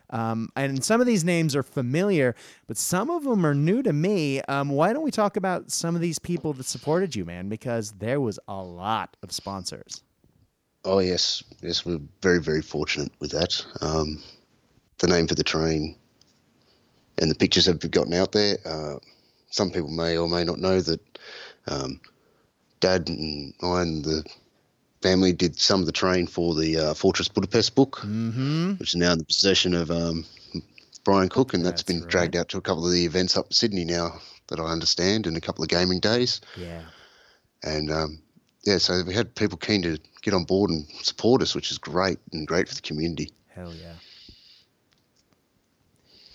[0.10, 2.36] um, and some of these names are familiar
[2.68, 5.96] but some of them are new to me um, why don't we talk about some
[5.96, 10.04] of these people that supported you man because there was a lot of sponsors
[10.88, 13.66] Oh yes, yes, we're very very fortunate with that.
[13.82, 14.22] Um,
[15.00, 15.96] the name for the train
[17.18, 18.58] and the pictures have gotten out there.
[18.66, 18.98] Uh,
[19.50, 21.02] some people may or may not know that
[21.68, 22.00] um,
[22.82, 24.24] Dad and I and the
[25.06, 28.74] family did some of the train for the uh, Fortress Budapest book, mm-hmm.
[28.74, 30.26] which is now in the possession of um,
[31.04, 33.46] Brian Cook, and that's That's been dragged out to a couple of the events up
[33.48, 36.42] in Sydney now that I understand, and a couple of gaming days.
[36.58, 36.82] yeah
[37.64, 38.20] And um,
[38.64, 41.78] yeah, so we had people keen to get on board and support us, which is
[41.78, 43.32] great and great for the community.
[43.54, 43.94] Hell yeah.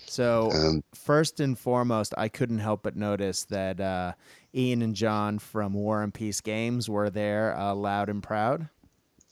[0.07, 4.13] So Um, first and foremost, I couldn't help but notice that uh,
[4.53, 8.67] Ian and John from War and Peace Games were there, uh, loud and proud.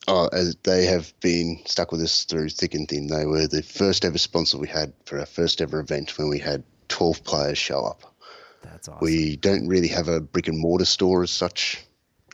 [0.07, 3.07] Oh, as they have been stuck with us through thick and thin.
[3.07, 6.39] They were the first ever sponsor we had for our first ever event when we
[6.39, 8.15] had 12 players show up.
[8.63, 9.05] That's awesome.
[9.05, 11.83] We don't really have a brick and mortar store as such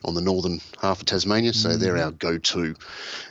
[0.04, 2.74] on the northern half of Tasmania, so they're our go to.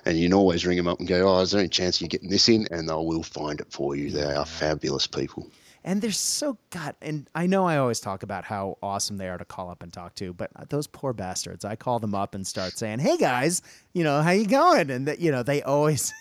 [0.06, 2.08] And you can always ring them up and go, Oh, is there any chance you're
[2.10, 2.68] getting this in?
[2.72, 4.12] And they will find it for you.
[4.12, 5.50] They are fabulous people.
[5.86, 6.96] And they're so god.
[7.02, 9.94] And I know I always talk about how awesome they are to call up and
[9.94, 11.64] talk to, but uh, those poor bastards.
[11.64, 13.62] I call them up and start saying, "Hey guys,
[13.94, 16.12] you know how you going?" And that you know they always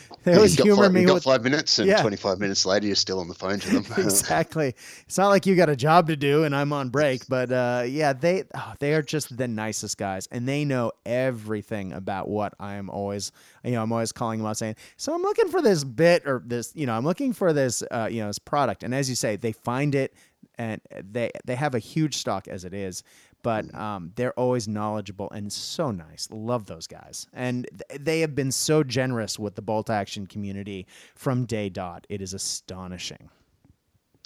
[0.24, 2.00] they always got, humor five, me you've got with five minutes, and Yeah.
[2.00, 3.86] 25 minutes later, you're still on the phone to them.
[3.96, 4.74] exactly.
[5.06, 7.84] It's not like you got a job to do and I'm on break, but uh,
[7.86, 12.54] yeah, they oh, they are just the nicest guys, and they know everything about what
[12.58, 13.32] I am always.
[13.64, 16.42] You know, I'm always calling them up saying, "So I'm looking for this bit or
[16.44, 16.72] this.
[16.74, 17.82] You know, I'm looking for this.
[17.90, 20.14] Uh, you know, this product." And as you say, they find it,
[20.58, 23.02] and they they have a huge stock as it is.
[23.42, 26.28] But um, they're always knowledgeable and so nice.
[26.30, 30.86] Love those guys, and th- they have been so generous with the bolt action community
[31.14, 32.06] from day dot.
[32.08, 33.28] It is astonishing.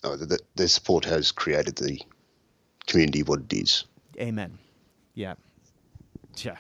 [0.05, 1.99] oh, the, their support has created the
[2.87, 3.85] community what it is.
[4.21, 4.59] Amen.
[5.15, 5.35] Yeah.
[6.37, 6.57] Yeah.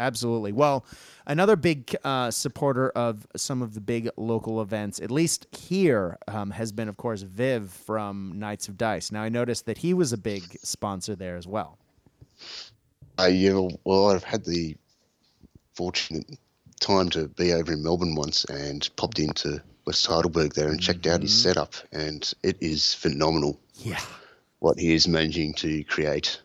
[0.00, 0.50] Absolutely.
[0.52, 0.84] Well,
[1.26, 6.50] another big uh, supporter of some of the big local events, at least here, um,
[6.52, 9.12] has been, of course, Viv from Knights of Dice.
[9.12, 11.78] Now, I noticed that he was a big sponsor there as well.
[13.18, 14.74] Uh, yeah, well, I've had the
[15.74, 16.38] fortunate
[16.80, 21.06] time to be over in Melbourne once and popped into West Heidelberg there and checked
[21.06, 24.00] out his setup, and it is phenomenal Yeah.
[24.60, 26.40] what he is managing to create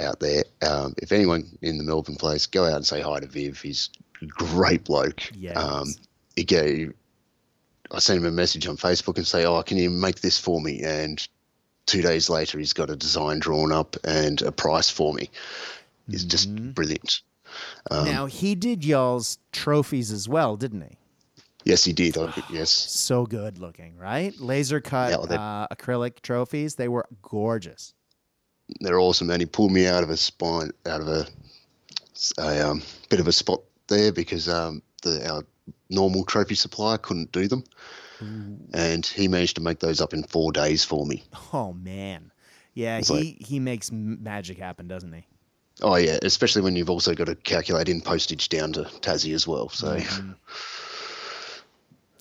[0.00, 0.44] out there.
[0.62, 3.60] Um, if anyone in the Melbourne place, go out and say hi to Viv.
[3.60, 3.90] He's
[4.22, 5.22] a great bloke.
[5.34, 5.88] Yeah, Um,
[6.36, 6.92] he gave,
[7.90, 10.60] I sent him a message on Facebook and say, "Oh, can you make this for
[10.60, 11.26] me?" And
[11.86, 15.28] two days later, he's got a design drawn up and a price for me.
[16.08, 17.20] It's just brilliant.
[17.90, 20.96] Um, now, he did y'all's trophies as well, didn't he?
[21.64, 22.16] Yes, he did.
[22.16, 24.34] I, yes, So good looking, right?
[24.40, 26.76] Laser cut Yeah, well, uh, acrylic trophies.
[26.76, 27.92] They were gorgeous.
[28.80, 29.30] They're awesome.
[29.30, 31.26] And he pulled me out of a spine, out of a,
[32.38, 35.42] a um, bit of a spot there because um, the our
[35.88, 37.64] normal trophy supplier couldn't do them,
[38.74, 41.22] and he managed to make those up in four days for me.
[41.52, 42.30] Oh, man.
[42.74, 45.24] Yeah, he, he makes magic happen, doesn't he?
[45.82, 49.46] Oh yeah, especially when you've also got to calculate in postage down to Tassie as
[49.46, 49.68] well.
[49.70, 50.32] So Mm-hmm.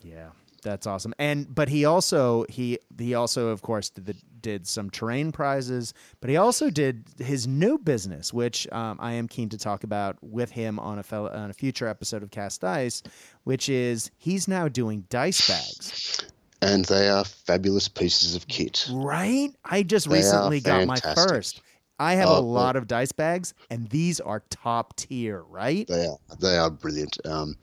[0.04, 0.30] Yeah,
[0.62, 1.14] that's awesome.
[1.20, 5.94] And but he also he he also of course did the, did some terrain prizes,
[6.22, 10.18] but he also did his new business, which um, I am keen to talk about
[10.22, 13.04] with him on a fellow, on a future episode of Cast Dice,
[13.44, 16.26] which is he's now doing dice bags.
[16.62, 18.88] and they are fabulous pieces of kit.
[18.92, 19.50] Right?
[19.66, 21.62] I just They recently got my first.
[22.02, 25.86] I have Oh, a lot of dice bags, and these are top tier, right?
[25.88, 27.18] They are they are brilliant.
[27.26, 27.56] Um,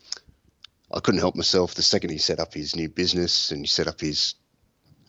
[0.95, 1.75] I couldn't help myself.
[1.75, 4.35] The second he set up his new business and he set up his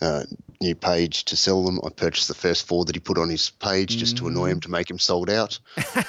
[0.01, 0.23] uh,
[0.61, 3.49] new page to sell them, I purchased the first four that he put on his
[3.49, 5.59] page just to annoy him to make him sold out.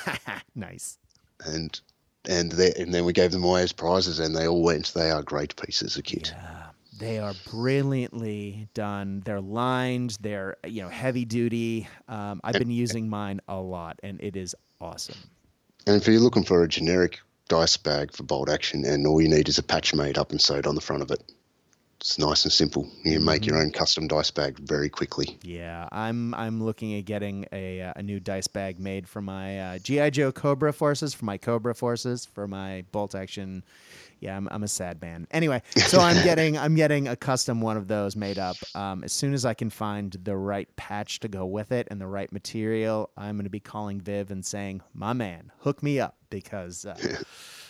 [0.55, 0.99] nice.
[1.45, 1.81] And
[2.29, 4.93] and they, and then we gave them away as prizes, and they all went.
[4.93, 6.33] They are great pieces of kit.
[6.35, 6.65] Yeah.
[6.99, 9.23] They are brilliantly done.
[9.25, 10.19] They're lined.
[10.21, 11.89] They're you know heavy duty.
[12.09, 15.17] Um, I've been using mine a lot, and it is awesome.
[15.87, 19.29] And if you're looking for a generic dice bag for bolt action, and all you
[19.29, 21.23] need is a patch made up and sewed on the front of it,
[22.01, 22.89] it's nice and simple.
[23.03, 25.37] You can make your own custom dice bag very quickly.
[25.43, 29.61] Yeah, I'm I'm looking at getting a uh, a new dice bag made for my
[29.61, 33.65] uh, GI Joe Cobra forces, for my Cobra forces, for my bolt action.
[34.21, 35.27] Yeah, I'm, I'm a sad man.
[35.33, 38.57] Anyway, so I'm getting I'm getting a custom one of those made up.
[38.77, 42.01] Um, as soon as I can find the right patch to go with it and
[42.01, 45.99] the right material, I'm going to be calling Viv and saying, "My man, hook me
[45.99, 46.87] up," because.
[46.87, 46.97] Uh,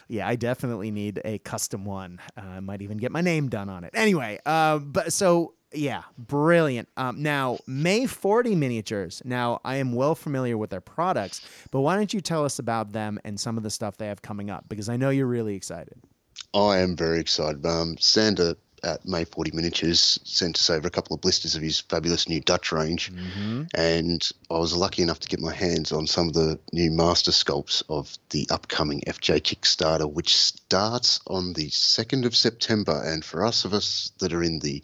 [0.09, 2.21] yeah, I definitely need a custom one.
[2.37, 3.90] Uh, I might even get my name done on it.
[3.94, 6.88] Anyway, uh, but so yeah, brilliant.
[6.97, 9.21] Um, now, May 40 Miniatures.
[9.25, 12.92] Now, I am well familiar with their products, but why don't you tell us about
[12.92, 14.64] them and some of the stuff they have coming up?
[14.68, 16.01] Because I know you're really excited.
[16.55, 17.66] I am very excited.
[17.66, 21.81] Um, Sander at May 40 Miniatures sent us over a couple of blisters of his
[21.81, 23.64] fabulous new Dutch range, Mm-hmm.
[23.75, 27.31] and I was lucky enough to get my hands on some of the new master
[27.31, 33.03] sculpts of the upcoming FJ Kickstarter, which starts on the 2nd of September.
[33.05, 34.83] And for us of us that are in the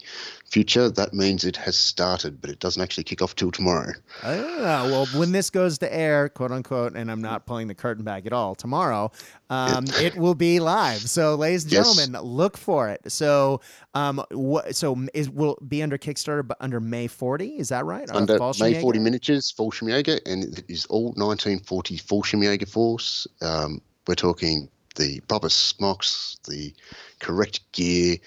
[0.49, 3.91] future, that means it has started, but it doesn't actually kick off till tomorrow.
[4.23, 8.03] Ah, well, when this goes to air, quote unquote, and I'm not pulling the curtain
[8.03, 9.11] back at all, tomorrow,
[9.49, 11.01] um, it will be live.
[11.09, 11.95] So, ladies and Yes.
[11.95, 13.01] gentlemen, look for it.
[13.11, 13.61] So,
[13.93, 14.75] um, what?
[14.75, 17.57] So, is will be under Kickstarter, but under May 40?
[17.57, 18.09] Is that right?
[18.09, 18.39] Under?
[18.59, 23.27] May 40 Miniatures, Fallschirmjäger, and it is all 1940 Fallschirmjäger force.
[23.41, 26.73] Um, we're talking the proper smocks, the
[27.19, 28.17] correct gear.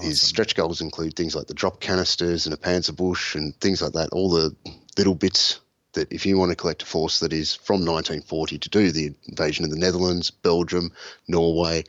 [0.00, 3.82] His stretch goals include things like the drop canisters and a Panzer Bush and things
[3.82, 4.10] like that.
[4.12, 4.54] All the
[4.96, 5.60] little bits
[5.94, 9.12] that if you want to collect a force that is from 1940 to do the
[9.26, 10.92] invasion of the Netherlands, Belgium,
[11.26, 11.84] Norway,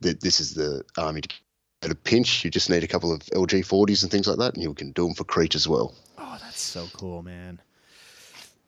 [0.00, 1.28] that this is the army to
[1.82, 2.44] at a pinch.
[2.44, 4.92] You just need a couple of LG 40s and things like that, and you can
[4.92, 5.94] do them for Crete as well.
[6.18, 7.60] Oh, that's so cool, man.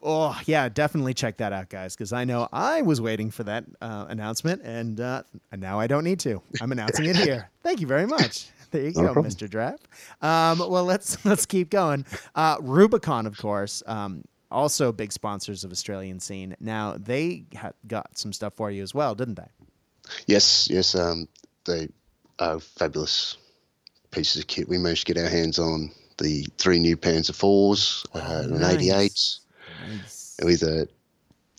[0.07, 3.65] Oh, yeah, definitely check that out, guys, because I know I was waiting for that
[3.81, 6.43] uh, announcement, and, uh, and now I don't need to.
[6.61, 7.49] I'm announcing it here.
[7.63, 8.49] Thank you very much.
[8.71, 9.33] There you No go, problem.
[9.33, 9.49] Mr.
[9.49, 9.87] Draft.
[10.21, 12.05] Um, well, let's let's keep going.
[12.35, 16.55] Uh, Rubicon, of course, um, also big sponsors of Australian scene.
[16.61, 19.49] Now they ha- got some stuff for you as well, didn't they?
[20.27, 21.29] Yes, yes, um,
[21.65, 21.89] they
[22.41, 23.37] are fabulous
[24.11, 24.69] pieces of kit.
[24.69, 28.75] We managed to get our hands on the three new Panzer fours, uh, an nice.
[28.75, 29.44] 88
[29.89, 30.37] Nice.
[30.43, 30.89] with a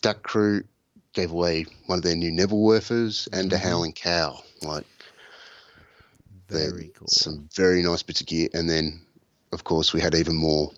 [0.02, 0.64] DAK crew.
[1.12, 3.60] Gave away one of their new Nebelwerfers and a Mhm.
[3.60, 4.42] Howling Cow.
[4.60, 4.84] Like
[6.48, 7.08] Very cool.
[7.08, 8.48] some very nice bits of gear.
[8.52, 9.00] And then,
[9.52, 10.72] of course, we had even more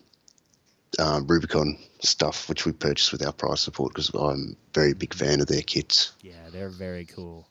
[0.97, 5.13] um, Rubicon stuff, which we purchased with our price support because I'm a very big
[5.13, 6.13] fan of their kits.
[6.21, 7.47] Yeah, they're very cool.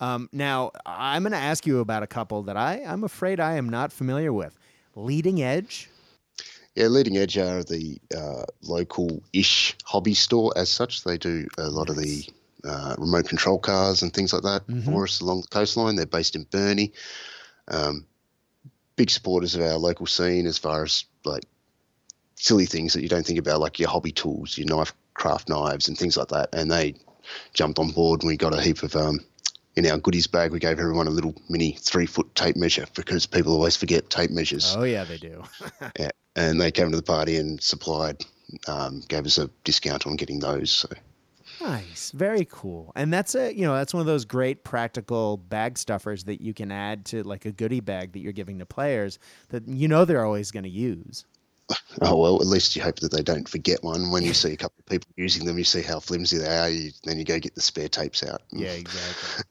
[0.00, 3.54] Um, now, I'm going to ask you about a couple that I, I'm afraid I
[3.54, 4.58] am not familiar with.
[4.94, 5.88] Leading Edge.
[6.76, 11.04] Yeah, Leading Edge are the uh, local-ish hobby store as such.
[11.04, 12.24] They do a lot of the
[12.64, 14.84] uh, remote control cars and things like that Mhm.
[14.84, 15.96] for us along the coastline.
[15.96, 16.92] They're based in Burnie.
[17.68, 18.06] Um,
[18.96, 21.44] big supporters of our local scene as far as like
[22.34, 25.88] silly things that you don't think about, like your hobby tools, your knife craft knives
[25.88, 26.50] and things like that.
[26.54, 26.94] And they
[27.54, 29.20] jumped on board and we got a heap of um,
[29.76, 30.52] in our goodies bag.
[30.52, 34.74] We gave everyone a little mini three-foot tape measure because people always forget tape measures
[34.76, 35.42] Oh, yeah, they do.
[36.36, 38.24] And they came to the party and supplied,
[38.68, 40.70] um, gave us a discount on getting those.
[40.70, 40.88] So
[41.60, 42.92] Nice, very cool.
[42.94, 46.52] And that's a you know that's one of those great practical bag stuffers that you
[46.52, 49.18] can add to like a goodie bag that you're giving to players
[49.48, 51.24] that you know they're always going to use.
[52.02, 54.10] Oh well, at least you hope that they don't forget one.
[54.10, 56.68] When you see a couple of people using them, you see how flimsy they are.
[56.68, 58.42] You, then you go get the spare tapes out.
[58.52, 59.44] Yeah, exactly.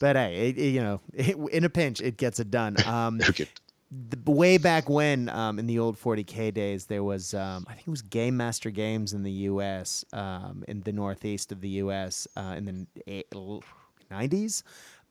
[0.00, 1.00] but hey, it, it, you know,
[1.52, 2.76] in a pinch, it gets it done.
[2.84, 3.48] Um, Look at-
[3.90, 7.88] the, way back when, um, in the old 40k days, there was um, I think
[7.88, 10.04] it was Game Master Games in the U.S.
[10.12, 12.28] Um, in the northeast of the U.S.
[12.36, 13.62] Uh, in the
[14.10, 14.62] 90s.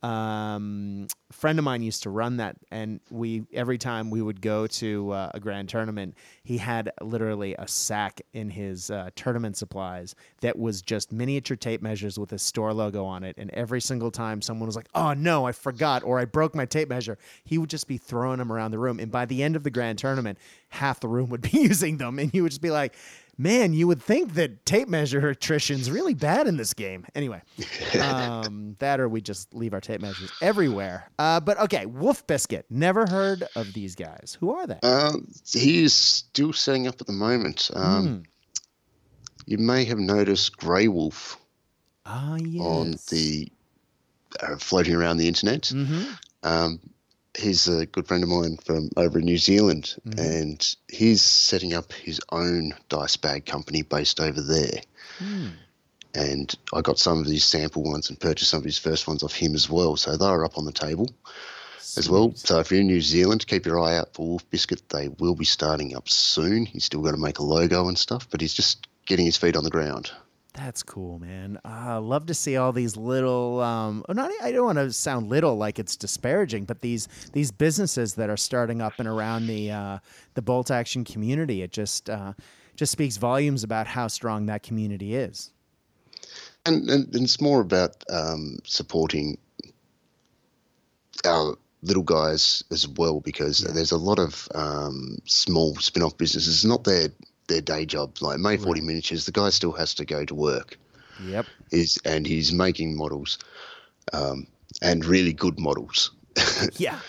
[0.04, 4.42] Um, a friend of mine used to run that, and we every time we would
[4.42, 9.58] go to uh, a grand tournament, he had literally a sack in his uh, tournament
[9.58, 13.36] supplies that was just miniature tape measures with a store logo on it.
[13.38, 16.66] And every single time someone was like, "Oh no, I forgot," or "I broke my
[16.66, 19.00] tape measure," he would just be throwing them around the room.
[19.00, 20.38] And by the end of the grand tournament,
[20.70, 22.94] half the room would be using them, and he would just be like
[23.38, 27.06] man, you would think that tape measure attrition's really bad in this game.
[27.16, 27.42] Anyway,
[28.02, 31.10] um, that or we just leave our tape measures everywhere.
[31.20, 32.66] Uh, but okay, Wolf Biscuit.
[32.70, 34.38] Never heard of these guys.
[34.40, 34.80] Who are they?
[34.84, 37.70] Um, he is still setting up at the moment.
[37.74, 38.18] Um, Hmm.
[39.46, 41.38] You may have noticed Grey Wolf
[42.06, 42.62] Ah, yes.
[42.62, 43.50] on the
[44.42, 45.62] are floating around the internet.
[45.64, 46.04] Mm-hmm.
[46.44, 46.80] Um,
[47.38, 50.20] he's a good friend of mine from over in New Zealand, Mhm.
[50.20, 54.82] and he's setting up his own dice bag company based over there.
[55.20, 55.48] Hmm.
[56.14, 59.22] And I got some of these sample ones and purchased some of his first ones
[59.22, 59.96] off him as well.
[59.98, 61.10] So they're up on the table
[61.96, 62.34] as well.
[62.36, 64.82] So if you're in New Zealand, keep your eye out for Wolf Biscuit.
[64.90, 66.66] They will be starting up soon.
[66.66, 69.56] He's still got to make a logo and stuff, but he's just getting his feet
[69.56, 70.12] on the ground.
[70.58, 71.60] That's cool, man.
[71.64, 73.62] I love to see all these little.
[73.62, 77.52] Um, oh, not I don't want to sound little like it's disparaging, but these these
[77.52, 80.00] businesses that are starting up and around the uh,
[80.34, 81.62] the bolt action community.
[81.62, 82.34] It just uh,
[82.76, 85.52] just speaks volumes about how strong that community is.
[86.66, 89.38] And, and, and it's more about um, supporting
[91.24, 93.74] our little guys as well because Yeah.
[93.74, 96.56] there's a lot of um, small spin-off businesses.
[96.56, 97.10] It's not their
[97.48, 98.18] their day job.
[98.22, 98.88] Like May 40 Right.
[98.88, 100.78] Miniatures, the guy still has to go to work.
[101.26, 101.46] Yep.
[101.72, 103.40] Is and he's making models,
[104.14, 104.46] um,
[104.82, 106.12] and really good models.
[106.78, 107.00] Yeah.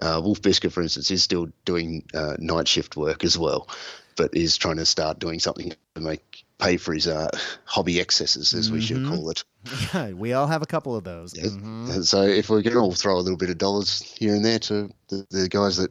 [0.00, 3.68] Uh, Wolf Biscuit, for instance, is still doing uh, night shift work as well,
[4.16, 7.28] but is trying to start doing something to make pay for his uh,
[7.64, 9.08] hobby excesses, as we should Mhm.
[9.08, 9.44] call it.
[9.92, 10.10] Yeah.
[10.12, 11.36] We all have a couple of those.
[11.36, 11.44] Yeah.
[11.48, 12.02] Mhm.
[12.06, 14.90] So if we can all throw a little bit of dollars here and there to
[15.08, 15.90] the, the guys that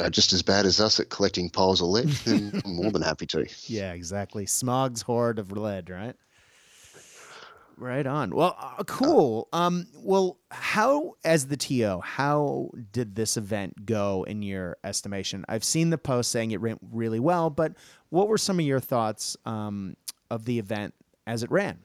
[0.00, 3.02] are just as bad as us at collecting piles of lead, then I'm more than
[3.02, 3.46] happy to.
[3.66, 4.46] Yeah, exactly.
[4.46, 6.16] Smaug's hoard of lead, right?
[7.76, 8.34] Right on.
[8.34, 9.48] Well, uh, cool.
[9.54, 15.46] Um, well, how, as the TO, how did this event go in your estimation?
[15.48, 17.72] I've seen the post saying it went really well, but
[18.10, 19.96] what were some of your thoughts um,
[20.30, 20.92] of the event
[21.26, 21.78] as it ran?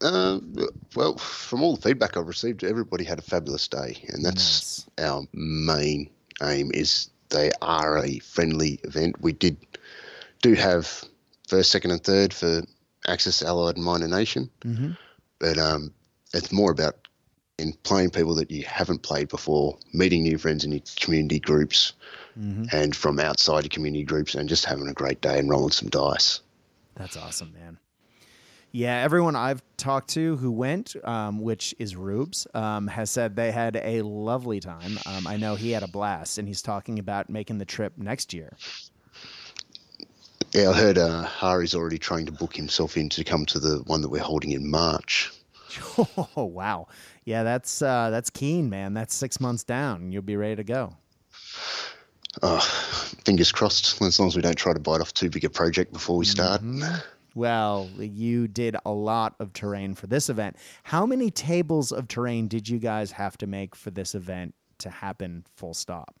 [0.00, 0.40] Uh,
[0.96, 5.24] well, from all the feedback I've received, everybody had a fabulous day, and that's our
[5.32, 6.10] main
[6.42, 6.70] aim.
[6.74, 9.20] Is they are a friendly event.
[9.20, 9.56] We did
[10.42, 11.04] do have
[11.48, 12.62] first, second, and third for
[13.06, 14.90] Axis, Allied, and Minor Nation, Mm-hmm.
[15.38, 15.92] but um,
[16.32, 16.96] it's more about
[17.58, 21.92] in playing people that you haven't played before, meeting new friends in your community groups,
[22.38, 22.64] Mm-hmm.
[22.76, 25.88] and from outside your community groups, and just having a great day and rolling some
[25.88, 26.40] dice.
[26.96, 27.78] That's awesome, man.
[28.76, 33.52] Yeah, everyone I've talked to who went, um, which is Rubes, um, has said they
[33.52, 34.98] had a lovely time.
[35.06, 38.34] Um, I know he had a blast, and he's talking about making the trip next
[38.34, 38.56] year.
[40.52, 43.76] Yeah, I heard uh, Hari's already trying to book himself in to come to the
[43.86, 45.30] one that we're holding in March.
[46.36, 46.88] Oh wow,
[47.24, 48.92] yeah, that's uh, that's keen, man.
[48.94, 50.96] That's six months down, and you'll be ready to go.
[52.42, 52.60] Uh,
[53.24, 55.92] fingers crossed, as long as we don't try to bite off too big a project
[55.92, 56.60] before we start.
[56.60, 57.02] Mhm.
[57.34, 60.56] Well, you did a lot of terrain for this event.
[60.84, 64.90] How many tables of terrain did you guys have to make for this event to
[64.90, 65.44] happen?
[65.56, 66.14] Full stop.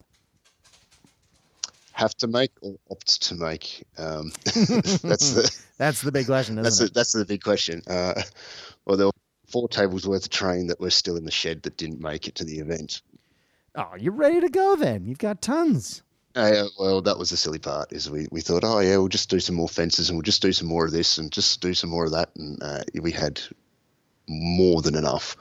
[1.92, 3.84] Have to make or opt to make?
[3.96, 6.92] Um, that's the That's the big question, isn't that's it?
[6.92, 7.82] the, that's the big question.
[7.86, 8.20] Uh,
[8.84, 9.12] well, there were
[9.46, 12.34] four tables worth of train that were still in the shed that didn't make it
[12.36, 13.02] to the event.
[13.76, 15.04] Oh, you're ready to go then.
[15.04, 16.02] You've got tons.
[16.34, 17.92] Uh, well, that was the silly part.
[17.92, 20.42] Is we, we thought, oh yeah, we'll just do some more fences and we'll just
[20.42, 23.12] do some more of this and just do some more of that, and uh, we
[23.12, 23.40] had
[24.28, 25.36] more than enough,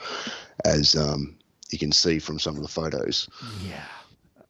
[0.66, 1.36] as um,
[1.72, 3.28] you can see from some of the photos.
[3.66, 3.86] Yeah.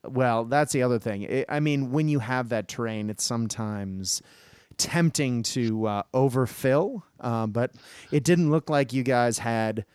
[0.05, 1.25] Well, that's the other thing.
[1.31, 4.21] I I mean, when you have that terrain, it's sometimes
[4.77, 7.71] tempting to uh, overfill, um, but
[8.11, 9.85] it didn't look like you guys had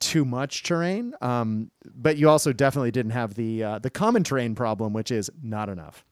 [0.00, 1.14] too much terrain.
[1.20, 5.30] Um, but you also definitely didn't have the uh, the common terrain problem, which is
[5.42, 6.04] not enough.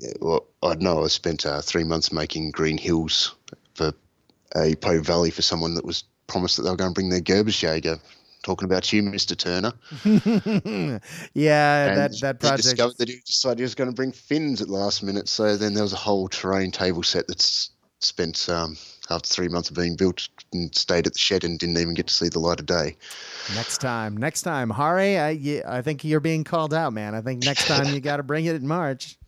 [0.00, 3.34] Yeah, well, I know I spent uh, three months making green hills
[3.74, 3.92] for
[4.56, 7.20] a Po Valley for someone that was promised that they were going to bring their
[7.20, 8.00] Gebirgsjäger.
[8.42, 9.36] Talking about you, Mr.
[9.36, 9.72] Turner.
[11.34, 12.62] yeah, And that that they project.
[12.62, 15.28] discovered that he decided he was going to bring Finns at last minute.
[15.28, 17.70] So then there was a whole terrain table set that's
[18.00, 18.78] spent um,
[19.10, 22.06] after three months of being built and stayed at the shed and didn't even get
[22.08, 22.96] to see the light of day.
[23.54, 27.14] Next time, next time, Hari, I think you're being called out, man.
[27.14, 29.18] I think next time you got to bring it in March.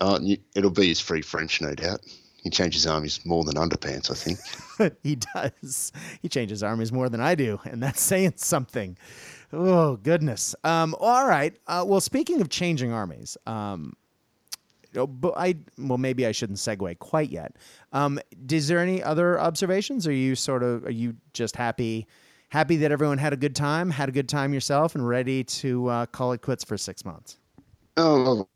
[0.00, 0.20] Uh,
[0.54, 2.00] it'll be his free French, no doubt.
[2.42, 4.94] He changes armies more than underpants, I think.
[5.02, 5.92] he does.
[6.22, 8.96] He changes armies more than I do, and that's saying something.
[9.52, 10.54] Oh goodness.
[10.62, 11.56] Um, all right.
[11.66, 13.94] Uh, well, speaking of changing armies, um,
[14.96, 17.56] oh, but I well maybe I shouldn't segue quite yet.
[17.92, 18.18] Um,
[18.50, 20.06] is there any other observations?
[20.06, 22.06] Are you sort of are you just happy
[22.50, 25.86] happy that everyone had a good time, had a good time yourself, and ready to
[25.88, 27.38] uh, call it quits for six months?
[27.96, 28.48] Oh,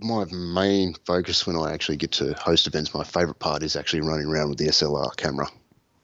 [0.00, 4.00] my main focus when I actually get to host events, my favourite part is actually
[4.00, 5.46] running around with the SLR camera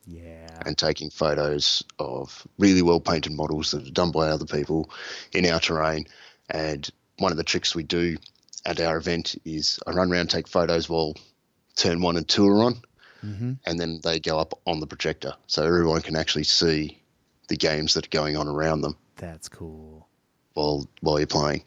[0.06, 0.48] Yeah.
[0.64, 4.90] and taking photos of really well painted models that are done by other people
[5.32, 6.06] in our terrain.
[6.50, 8.16] And one of the tricks we do
[8.66, 11.14] at our event is I run around, take photos while
[11.76, 12.74] turn one and two are on.
[13.24, 13.52] Mm-hmm.
[13.64, 17.00] and then they go up on the projector, so everyone can actually see
[17.48, 20.06] the games that are going on around them That's cool.
[20.52, 21.62] while while you're playing,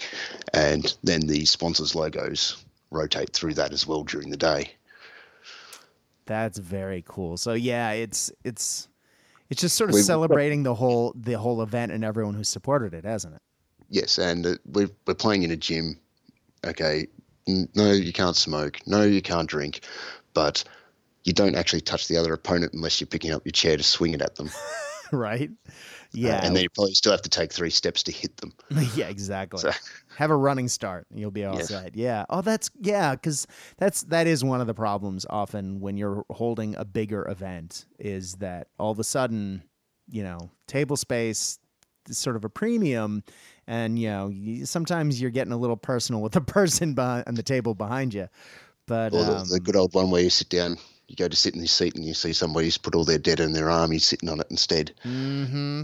[0.53, 4.71] and then the sponsors' logos rotate through that as well during the day.
[6.27, 7.35] That's very cool.
[7.35, 8.87] So yeah, it's it's
[9.49, 12.93] it's just sort of We- celebrating the whole the whole event and everyone who supported
[12.93, 13.41] it, hasn't it?
[13.89, 15.99] Yes, and uh, we're we're playing in a gym.
[16.65, 17.07] Okay,
[17.47, 18.79] no, you can't smoke.
[18.85, 19.81] No, you can't drink,
[20.33, 20.63] but
[21.23, 24.13] you don't actually touch the other opponent unless you're picking up your chair to swing
[24.13, 24.49] it at them.
[25.11, 25.49] right?
[25.67, 25.71] Uh,
[26.11, 26.45] Yeah.
[26.45, 28.53] and then you probably still have to take three steps to hit them.
[28.95, 29.59] yeah, exactly.
[29.59, 29.71] So-
[30.17, 31.95] Have a running start, and you'll be all set.
[31.95, 32.25] Yeah.
[32.29, 33.47] Oh, that's yeah, because
[33.77, 38.35] that's that is one of the problems often when you're holding a bigger event is
[38.35, 39.63] that all of a sudden,
[40.09, 41.57] you know, table space
[42.07, 43.23] is sort of a premium,
[43.69, 47.43] and you know, sometimes you're getting a little personal with the person behind, on the
[47.43, 48.27] table behind you.
[48.87, 51.53] But the, um, the good old one where you sit down, you go to sit
[51.53, 54.27] in your seat, and you see somebody's put all their debt in their army sitting
[54.27, 54.93] on it instead.
[55.03, 55.83] hmm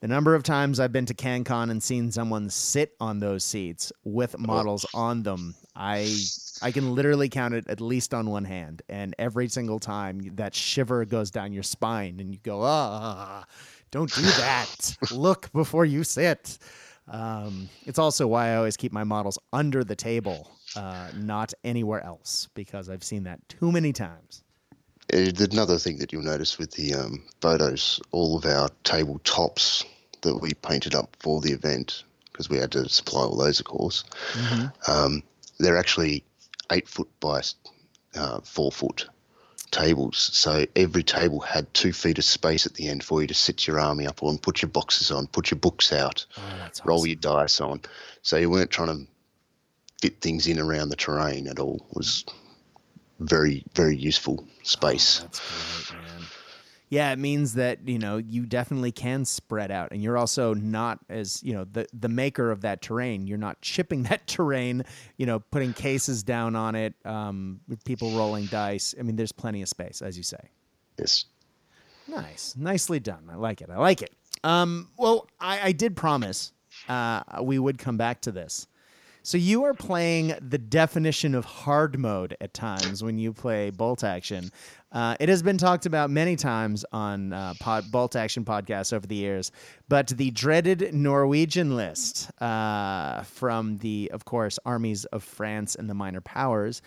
[0.00, 3.92] The number of times I've been to CanCon and seen someone sit on those seats
[4.04, 6.14] with models on them, I
[6.62, 8.82] I can literally count it at least on one hand.
[8.88, 13.44] And every single time that shiver goes down your spine, and you go, ah,
[13.90, 14.96] don't do that.
[15.10, 16.58] Look before you sit.
[17.08, 22.02] Um, it's also why I always keep my models under the table, uh, not anywhere
[22.02, 24.42] else, because I've seen that too many times.
[25.12, 29.84] Uh, Another thing that you'll notice with the um, photos, all of our table tops
[30.22, 33.66] that we painted up for the event, because we had to supply all those, of
[33.66, 34.02] course,
[34.88, 35.22] um,
[35.60, 36.24] they're actually
[36.72, 37.40] eight foot by
[38.16, 39.06] uh, four foot
[39.70, 40.30] tables.
[40.32, 43.66] So every table had two feet of space at the end for you to sit
[43.66, 47.08] your army up on, put your boxes on, put your books out, Oh, roll awesome.
[47.08, 47.80] your dice on.
[48.22, 49.06] So you weren't trying to
[50.00, 51.86] fit things in around the terrain at all.
[51.90, 52.24] It was
[53.20, 55.22] very, very useful oh, space.
[55.22, 55.28] Oh,
[55.88, 56.05] great, man.
[56.88, 61.00] Yeah, it means that you know you definitely can spread out, and you're also not
[61.08, 63.26] as you know the the maker of that terrain.
[63.26, 64.84] You're not chipping that terrain.
[65.16, 68.94] You know, putting cases down on it, um, with people rolling dice.
[68.98, 70.50] I mean, there's plenty of space, as you say.
[70.98, 71.24] yes.
[72.08, 73.28] Nice, nicely done.
[73.32, 73.68] I like it.
[73.68, 74.12] I like it.
[74.44, 76.52] Um, well, I, I did promise
[76.88, 78.68] uh, we would come back to this.
[79.26, 84.04] So you are playing the definition of hard mode at times when you play bolt
[84.04, 84.52] action.
[84.92, 89.04] Uh, it has been talked about many times on uh, pod, bolt action podcasts over
[89.04, 89.50] the years,
[89.88, 95.94] but the dreaded Norwegian list uh, from the, of course, armies of France and the
[95.94, 96.80] minor powers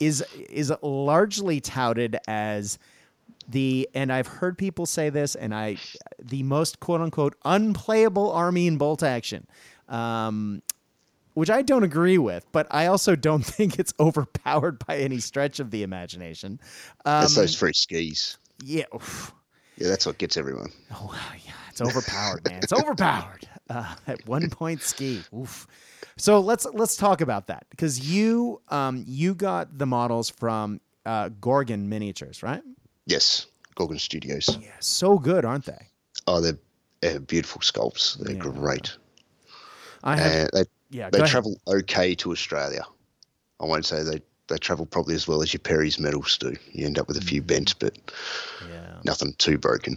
[0.00, 2.78] is is largely touted as
[3.50, 5.76] the and I've heard people say this, and I
[6.18, 9.46] the most quote unquote unplayable army in bolt action,
[9.90, 10.62] um,
[11.34, 15.60] which I don't agree with, but I also don't think it's overpowered by any stretch
[15.60, 16.60] of the imagination.
[17.04, 18.38] Um, That's those free skis.
[18.64, 19.32] yeah, oof.
[19.76, 20.70] Yeah, that's what gets everyone.
[20.92, 21.14] oh
[21.46, 22.62] yeah, it's overpowered, man.
[22.62, 23.48] It's overpowered.
[23.70, 25.24] Uh, at one point, ski.
[25.34, 25.66] Oof.
[26.18, 31.30] So let's let's talk about that because you um you got the models from uh,
[31.40, 32.62] Gorgon Miniatures, right?
[33.06, 34.58] Yes, Gorgon Studios.
[34.60, 35.86] Yeah, so good, aren't they?
[36.26, 36.58] Oh, they're,
[37.00, 38.18] they're beautiful sculpts.
[38.18, 38.42] They're Yeah.
[38.42, 38.96] great.
[40.02, 40.50] I have.
[40.52, 42.84] They, yeah, they travel okay to Australia.
[43.60, 46.54] I won't say they, they travel probably as well as your Perry's medals do.
[46.72, 47.96] You end up with a few bent, but
[48.68, 48.98] Yeah.
[49.04, 49.96] nothing too broken.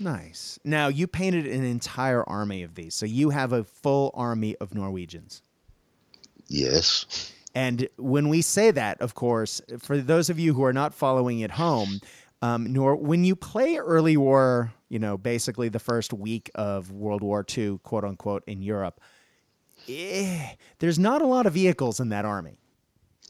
[0.00, 0.58] Nice.
[0.64, 4.74] Now you painted an entire army of these, so you have a full army of
[4.74, 5.42] Norwegians.
[6.48, 7.32] Yes.
[7.54, 11.42] And when we say that, of course, for those of you who are not following
[11.42, 12.00] at home,
[12.42, 17.22] um, nor when you play early war, you know, basically the first week of World
[17.22, 19.00] War II, quote unquote, in Europe,
[19.88, 22.58] eh, there's not a lot of vehicles in that army.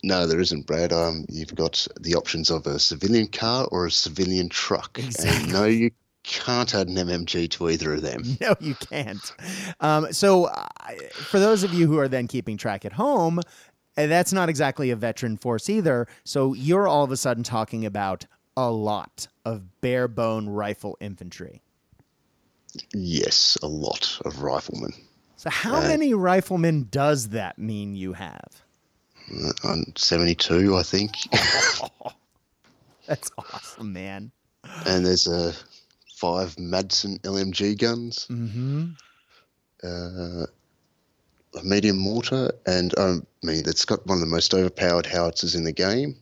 [0.03, 0.93] No, there isn't, Brad.
[0.93, 4.99] Um, you've got the options of a civilian car or a civilian truck.
[4.99, 5.43] Exactly.
[5.45, 5.91] And no, you
[6.23, 8.23] can't add an MMG to either of them.
[8.41, 9.33] No, you can't.
[9.81, 10.67] Um, so, uh,
[11.11, 14.91] for those of you who are then keeping track at home, uh, that's not exactly
[14.91, 16.07] a veteran force either.
[16.25, 21.63] So, you're all of a sudden talking about a lot of bare bone rifle infantry.
[22.95, 24.93] Yes, a lot of riflemen.
[25.39, 25.87] So, how Right.
[25.89, 28.63] many riflemen does that mean you have?
[29.33, 31.13] Uh, On 72, I think.
[33.07, 34.33] That's awesome, man.
[34.85, 35.55] and there's uh,
[36.17, 38.89] five Madsen LMG guns, Mm-hmm.
[39.85, 40.47] uh,
[41.59, 45.55] a medium mortar, and um, I mean, it's got one of the most overpowered howitzers
[45.55, 46.17] in the game.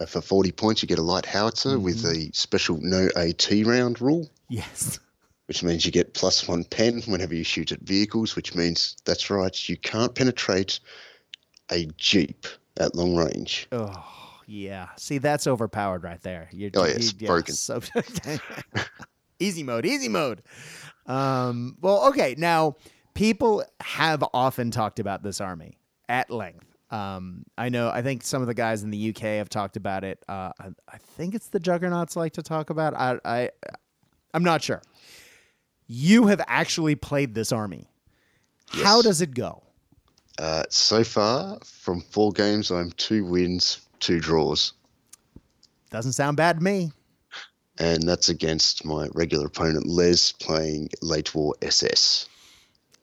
[0.00, 4.00] Uh, for 40 points, you get a light howitzer with the special no AT round
[4.00, 4.98] rule, Yes.
[5.46, 9.30] Which means you get plus one pen whenever you shoot at vehicles, which means that's
[9.30, 10.80] right, you can't penetrate
[11.70, 12.46] a Jeep
[12.78, 13.66] at long range.
[13.72, 14.04] Oh,
[14.46, 14.88] yeah.
[14.96, 16.48] See, that's overpowered right there.
[16.52, 17.54] You're, Oh, yes, broken.
[17.54, 17.80] So,
[19.38, 20.42] easy mode, easy mode.
[21.06, 22.34] Um, well, okay.
[22.38, 22.76] Now,
[23.14, 25.78] people have often talked about this army
[26.08, 26.66] at length.
[26.90, 27.90] Um, I know.
[27.90, 30.22] I think some of the guys in the UK have talked about it.
[30.28, 32.94] Uh, I, I think it's the Juggernauts like to talk about.
[32.94, 33.50] I, I,
[34.32, 34.82] I'm not sure.
[35.86, 37.88] You have actually played this army.
[38.68, 39.62] How does it go?
[40.38, 44.72] Uh, so far, from four games, I'm two wins, two draws,
[45.90, 46.90] Doesn't sound bad to me.
[47.78, 52.28] and that's against my regular opponent Les playing Late War SS.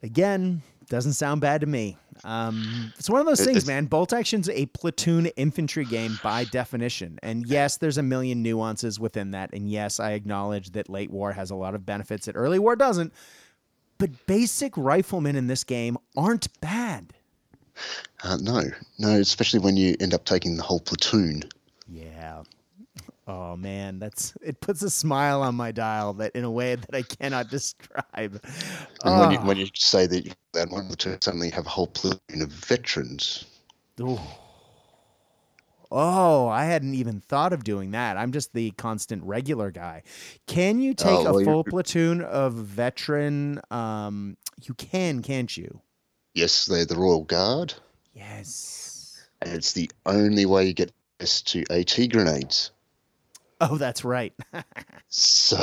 [0.03, 0.61] Again,
[0.91, 1.97] doesn't sound bad to me.
[2.25, 3.85] Um, it's one of those It- things, man.
[3.85, 7.17] Bolt Action's a platoon infantry game by definition.
[7.23, 9.51] And yes, there's a million nuances within that.
[9.53, 12.75] And yes, I acknowledge that late war has a lot of benefits that early war
[12.75, 13.13] doesn't.
[13.97, 17.13] But basic riflemen in this game aren't bad.
[18.23, 18.63] Uh, no,
[18.99, 21.43] no, especially when you end up taking the whole platoon.
[21.87, 22.43] Yeah.
[23.33, 26.93] Oh man, that's it puts a smile on my dial that in a way that
[26.93, 28.41] I cannot describe.
[29.05, 29.45] And when, you, Ah.
[29.45, 32.49] when you say that you had one platoon, suddenly you have a whole platoon of
[32.49, 33.45] veterans.
[34.01, 34.19] Ooh.
[35.93, 38.17] Oh, I hadn't even thought of doing that.
[38.17, 40.03] I'm just the constant regular guy.
[40.47, 43.61] Can you take Oh, well, a full platoon of veteran?
[43.71, 45.81] Um, you can, can't you?
[46.33, 47.73] Yes, they're the Royal Guard,
[48.13, 49.21] Yes.
[49.41, 52.71] and it's the only way you get access to AT grenades.
[53.61, 54.33] Oh, that's right.
[55.13, 55.57] So,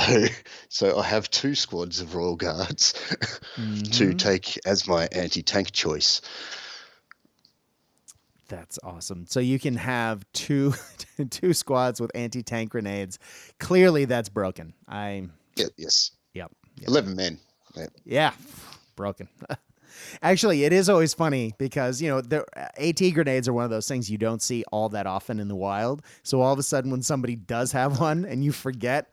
[0.68, 2.92] so I have two squads of Royal Guards
[3.57, 3.61] to
[4.11, 4.18] Mhm.
[4.18, 6.20] take as my anti-tank choice.
[8.49, 9.24] That's awesome.
[9.26, 10.74] So you can have two
[11.30, 13.18] two squads with anti-tank grenades.
[13.59, 14.74] Clearly, that's broken.
[14.86, 16.51] I Yeah, yes, yep.
[16.78, 16.88] yep.
[16.88, 17.38] eleven men.
[17.74, 17.86] Yeah.
[18.05, 18.32] Yeah,
[18.96, 19.28] broken.
[20.22, 22.44] Actually, it is always funny because you know the
[22.80, 25.57] AT grenades are one of those things you don't see all that often in the
[25.57, 26.03] wild.
[26.22, 29.11] So all of a sudden, when somebody does have one and you forget,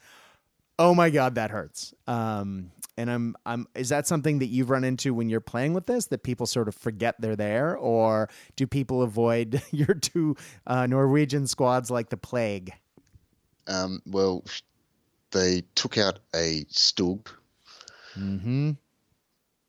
[0.80, 1.94] oh my god, that hurts.
[2.08, 3.68] Um, and I'm, I'm.
[3.76, 6.08] Is that something that you've run into when you're playing with this?
[6.08, 11.46] That people sort of forget they're there, or do people avoid your two uh, Norwegian
[11.48, 12.72] squads like the plague?
[13.68, 14.46] Um, well,
[15.32, 17.28] they took out a Stug,
[18.18, 18.72] Mm-hmm.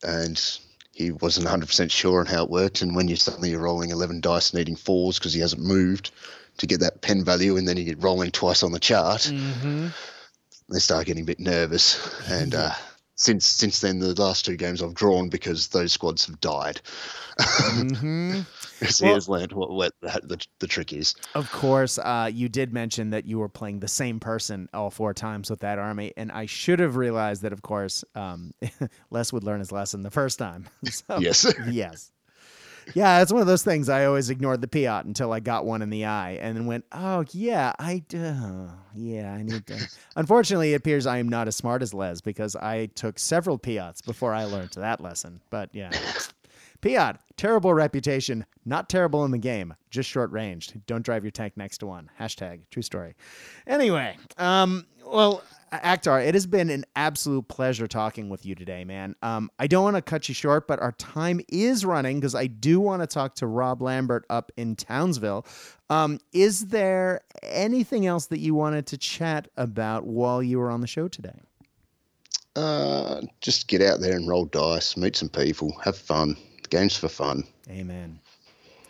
[0.04, 0.60] and
[0.96, 2.80] he wasn't 100% sure on how it worked.
[2.80, 6.10] And when you suddenly you're rolling 11 dice needing fours because he hasn't moved
[6.56, 9.88] to get that pen value, and then you're rolling twice on the chart, Mm-hmm.
[10.70, 12.00] they start getting a bit nervous.
[12.30, 12.72] And uh,
[13.16, 16.80] since since then, the last two games I've drawn because those squads have died.
[17.38, 18.40] mm-hmm.
[18.88, 21.14] so Well- learned what, what the, the, the trick is.
[21.34, 25.14] Of course, uh, you did mention that you were playing the same person all four
[25.14, 27.52] times with that army, and I should have realized that.
[27.52, 28.52] Of course, um,
[29.10, 30.66] Les would learn his lesson the first time.
[30.84, 31.46] so, Yes.
[31.70, 32.10] yes,
[32.94, 33.22] yeah.
[33.22, 33.88] It's one of those things.
[33.88, 36.84] I always ignored the Piat until I got one in the eye, and then went,
[36.92, 38.70] "Oh yeah, I do.
[38.98, 39.78] Yeah, I need to."
[40.16, 44.00] Unfortunately, it appears I am not as smart as Les because I took several Piats
[44.00, 45.42] before I learned that lesson.
[45.50, 45.90] But yeah.
[46.82, 50.80] Piat, terrible reputation, not terrible in the game, just short ranged.
[50.86, 52.10] Don't drive your tank next to one.
[52.20, 53.14] Hashtag true story.
[53.66, 59.14] Anyway, um, well, Actar, it has been an absolute pleasure talking with you today, man.
[59.22, 62.46] Um, I don't want to cut you short, but our time is running because I
[62.46, 65.46] do want to talk to Rob Lambert up in Townsville.
[65.90, 70.80] Um, is there anything else that you wanted to chat about while you were on
[70.80, 71.40] the show today?
[72.54, 76.36] Uh, just get out there and roll dice, meet some people, have fun.
[76.62, 77.44] The game's for fun.
[77.68, 78.18] Amen.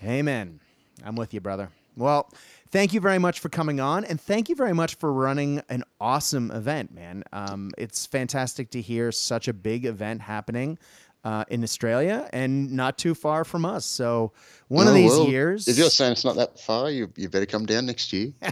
[0.05, 0.61] Amen.
[1.05, 1.71] I'm with you, brother.
[1.97, 2.31] Well,
[2.77, 5.83] thank you very much for coming on, and thank you very much for running an
[5.99, 7.25] awesome event, man.
[7.33, 10.79] Um, it's fantastic to hear such a big event happening
[11.25, 13.87] uh, in Australia and not too far from us.
[13.87, 14.33] So,
[14.69, 17.31] one of Oh, these well, years, If you're saying it's not that far, you, you
[17.31, 18.33] better come down next year.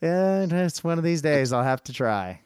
[0.00, 2.40] yeah, it's one of these days I'll have to try.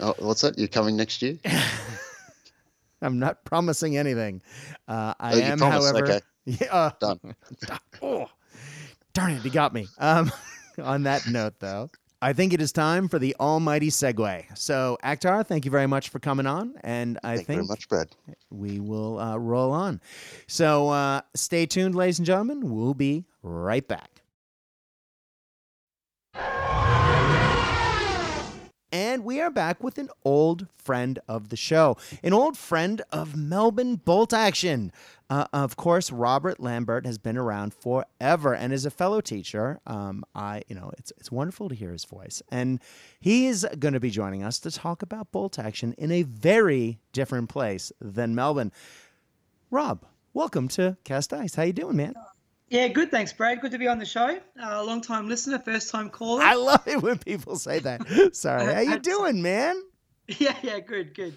[0.00, 0.58] Oh, what's that?
[0.58, 1.36] You're coming next year?
[3.02, 4.40] I'm not promising anything.
[4.88, 6.20] Uh, I Oh, am, promise, however, okay.
[6.46, 7.20] yeah, Done.
[8.00, 8.28] oh,
[9.12, 9.86] darn it, he got me.
[9.98, 10.30] Um,
[10.82, 11.90] on that note, though,
[12.20, 14.56] I think it is time for the almighty segue.
[14.56, 17.66] So, Aktar, thank you very much for coming on, and I Thank you think very
[17.68, 18.08] much, Brad.
[18.50, 20.00] we will uh, roll on.
[20.46, 22.70] So, uh, stay tuned, ladies and gentlemen.
[22.74, 24.22] We'll be right back.
[28.92, 33.34] And we are back with an old friend of the show, an old friend of
[33.34, 34.92] Melbourne Bolt Action.
[35.30, 40.26] Uh, of course, Robert Lambert has been around forever, and as a fellow teacher, um,
[40.34, 42.80] I, you know, it's it's wonderful to hear his voice, and
[43.18, 46.98] he is going to be joining us to talk about Bolt Action in a very
[47.14, 48.72] different place than Melbourne.
[49.70, 51.54] Rob, welcome to Cast Dice.
[51.54, 52.14] How you doing, man?
[52.72, 53.10] Yeah, good.
[53.10, 53.60] Thanks, Brad.
[53.60, 54.38] Good to be on the show.
[54.58, 56.42] Uh, long time listener, first time caller.
[56.42, 58.30] I love it when people say that.
[58.32, 59.78] Sorry, how you doing, man?
[60.26, 61.36] Yeah, yeah, good, good.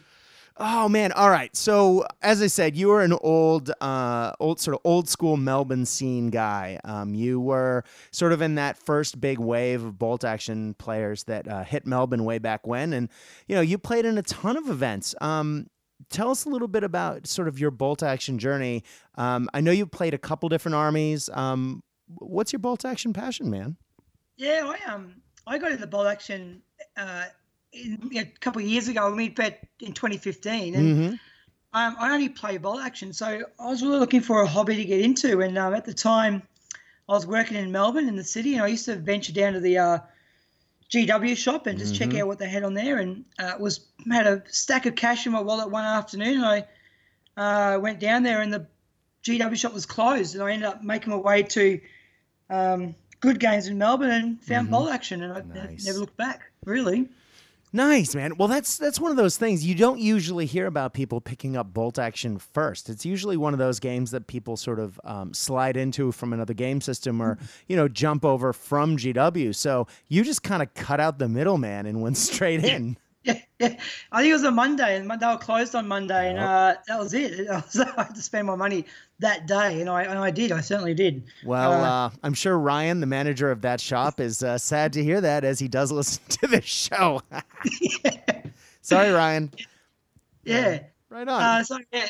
[0.55, 1.11] Oh man!
[1.11, 1.53] All right.
[1.53, 5.85] So as I said, you were an old, uh, old sort of old school Melbourne
[5.85, 6.79] scene guy.
[6.85, 11.49] Um, you were sort of in that first big wave of bolt action players that
[11.49, 13.09] uh, hit Melbourne way back when, and
[13.49, 15.13] you know you played in a ton of events.
[15.19, 15.67] Um,
[16.09, 18.83] tell us a little bit about sort of your bolt action journey.
[19.15, 21.29] Um, I know you played a couple different armies.
[21.33, 23.77] Um, what's your bolt action passion, man?
[24.37, 25.15] Yeah, I um,
[25.47, 26.61] I got into bolt action.
[26.97, 27.25] Uh,
[27.75, 29.13] in, a couple of years ago.
[29.13, 31.13] We met in 2015, and mm-hmm.
[31.73, 34.85] um, I only play bolt action, so I was really looking for a hobby to
[34.85, 35.41] get into.
[35.41, 36.41] And um, at the time,
[37.09, 39.59] I was working in Melbourne in the city, and I used to venture down to
[39.59, 39.99] the uh,
[40.91, 42.11] GW shop and just mm-hmm.
[42.11, 42.99] check out what they had on there.
[42.99, 47.75] And uh, was had a stack of cash in my wallet one afternoon, and I
[47.75, 48.67] uh, went down there, and the
[49.23, 51.81] GW shop was closed, and I ended up making my way to
[52.49, 54.75] um, Good Games in Melbourne and found mm-hmm.
[54.75, 55.85] bolt action, and I nice.
[55.85, 56.41] never looked back.
[56.65, 57.09] Really.
[57.75, 58.37] Nice, man.
[58.37, 61.73] Well, that's that's one of those things you don't usually hear about people picking up
[61.73, 62.89] bolt action first.
[62.89, 66.53] It's usually one of those games that people sort of um, slide into from another
[66.53, 67.45] game system or mm-hmm.
[67.67, 69.53] you know jump over from GW.
[69.53, 72.95] So you just kind of cut out the middleman and went straight in.
[73.25, 73.75] Yeah, yeah.
[74.09, 76.97] I think it was a Monday, and they were closed on Monday, and uh, that
[76.97, 77.49] was it.
[77.49, 78.85] I, was, I, had to spend my money
[79.19, 80.51] that day, and I and I did.
[80.51, 81.23] I certainly did.
[81.45, 85.03] Well, uh, uh, I'm sure Ryan, the manager of that shop, is uh, sad to
[85.03, 87.21] hear that, as he does listen to this show.
[87.81, 88.41] yeah.
[88.81, 89.51] Sorry, Ryan.
[90.47, 90.83] Yeah.
[91.09, 91.41] right on.
[91.41, 92.07] Uh, so yeah,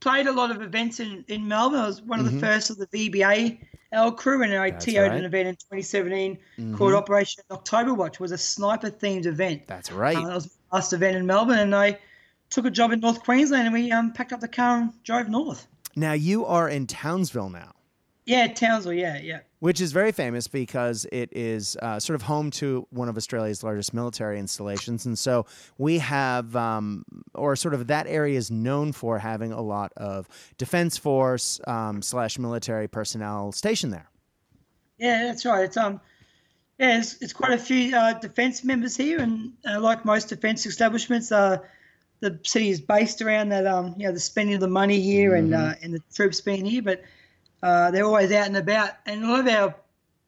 [0.00, 1.80] played a lot of events in in Melbourne.
[1.80, 2.38] I was one of mm-hmm.
[2.38, 3.60] the first of the VBA
[3.92, 5.12] L crew, and I That's TO'd right.
[5.12, 6.76] an event in 2017 mm-hmm.
[6.76, 8.20] called Operation October Watch.
[8.20, 9.62] was a sniper themed event.
[9.66, 10.18] That's right.
[10.18, 11.98] Uh, that was my last event in Melbourne, and I
[12.50, 15.28] took a job in North Queensland, and we um, packed up the car and drove
[15.28, 15.66] north.
[15.98, 17.72] Now you are in Townsville now.
[18.24, 18.92] Yeah, Townsville.
[18.92, 19.40] Yeah, yeah.
[19.60, 23.64] Which is very famous because it is uh, sort of home to one of Australia's
[23.64, 25.46] largest military installations, and so
[25.78, 30.28] we have, um, or sort of that area is known for having a lot of
[30.58, 34.10] defense force um, slash military personnel stationed there.
[34.98, 35.64] Yeah, that's right.
[35.64, 36.00] It's um,
[36.78, 40.64] yeah, it's, it's quite a few uh, defense members here, and uh, like most defense
[40.66, 41.58] establishments, uh,
[42.20, 45.32] the city is based around that um, you know, the spending of the money here
[45.32, 45.52] mm-hmm.
[45.52, 47.02] and uh, and the troops being here, but
[47.62, 49.74] uh, they're always out and about, and a lot of our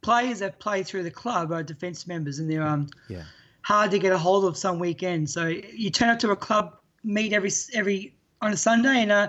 [0.03, 3.23] players that play through the club are defence members, and they're um, yeah.
[3.63, 5.33] hard to get a hold of some weekends.
[5.33, 9.29] So you turn up to a club meet every every on a Sunday, and uh,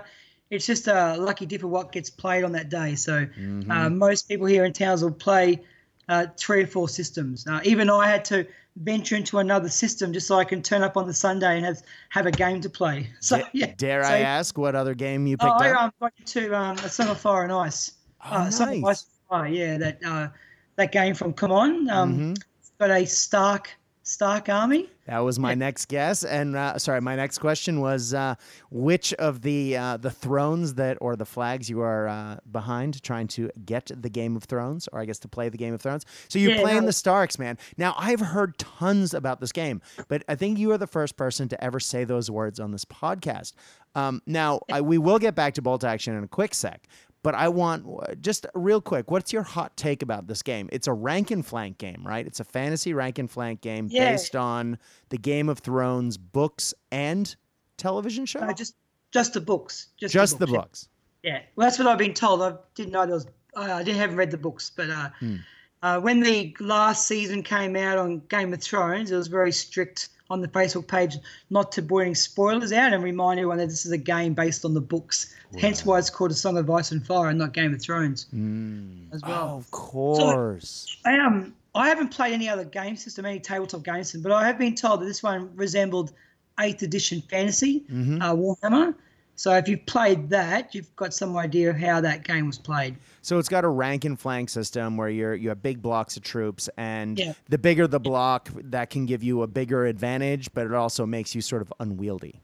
[0.50, 2.94] it's just a lucky dip of what gets played on that day.
[2.94, 3.70] So mm-hmm.
[3.70, 5.62] uh, most people here in Townsville play
[6.08, 7.46] uh, three or four systems.
[7.46, 8.46] Uh, even I had to
[8.76, 11.82] venture into another system just so I can turn up on the Sunday and have
[12.08, 13.10] have a game to play.
[13.20, 13.72] So yeah.
[13.76, 15.94] Dare so, I ask what other game you picked oh, I, up?
[16.00, 17.92] I got into um, a of Fire and Ice.
[18.24, 18.84] Oh, uh, nice.
[18.84, 20.28] Ice Fire, yeah, that uh,
[20.76, 21.90] that game from CMON.
[21.90, 22.32] Um, mm-hmm.
[22.78, 23.70] Got a Stark
[24.02, 24.88] Stark Army.
[25.06, 28.36] That was my next guess, and uh, sorry, my next question was uh,
[28.70, 33.26] which of the uh, the thrones that or the flags you are uh, behind trying
[33.28, 36.04] to get the Game of Thrones, or I guess to play the Game of Thrones.
[36.28, 36.86] So you're yeah, playing no.
[36.86, 37.58] the Starks, man.
[37.76, 41.48] Now I've heard tons about this game, but I think you are the first person
[41.48, 43.54] to ever say those words on this podcast.
[43.94, 46.86] Um, now I, we will get back to bolt action in a quick sec,
[47.22, 49.10] but I want just real quick.
[49.10, 50.68] What's your hot take about this game?
[50.72, 52.26] It's a rank and flank game, right?
[52.26, 54.12] It's a fantasy rank and flank game yeah.
[54.12, 54.78] based on
[55.10, 57.34] the Game of Thrones books and
[57.76, 58.40] television show.
[58.40, 58.74] No, just
[59.12, 59.88] just the books.
[59.96, 60.52] Just, just the books.
[60.52, 60.88] The books.
[61.22, 61.32] Yeah.
[61.32, 61.42] yeah.
[61.54, 62.42] well, that's what I've been told.
[62.42, 63.26] I didn't know there was.
[63.54, 65.36] I didn't haven't read the books, but uh, hmm.
[65.82, 70.08] uh, when the last season came out on Game of Thrones, it was very strict
[70.32, 71.18] on the Facebook page
[71.50, 74.64] not to put any spoilers out and remind everyone that this is a game based
[74.64, 75.34] on the books.
[75.52, 75.60] Wow.
[75.60, 78.26] Hence why it's called A Song of Ice and Fire and not Game of Thrones
[78.34, 79.12] mm.
[79.12, 79.50] as well.
[79.52, 80.96] Oh, of course.
[81.02, 84.32] So, I um I haven't played any other game system, any tabletop game system, but
[84.32, 86.12] I have been told that this one resembled
[86.58, 88.20] Eighth Edition Fantasy mm-hmm.
[88.20, 88.94] uh, Warhammer.
[89.36, 92.96] So if you've played that, you've got some idea of how that game was played.
[93.22, 96.22] So it's got a rank and flank system where you're you have big blocks of
[96.22, 97.32] troops, and yeah.
[97.48, 101.34] the bigger the block, that can give you a bigger advantage, but it also makes
[101.34, 102.40] you sort of unwieldy.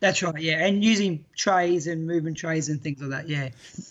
[0.00, 3.48] That's right, yeah, and using trays and moving trays and things like that, yeah.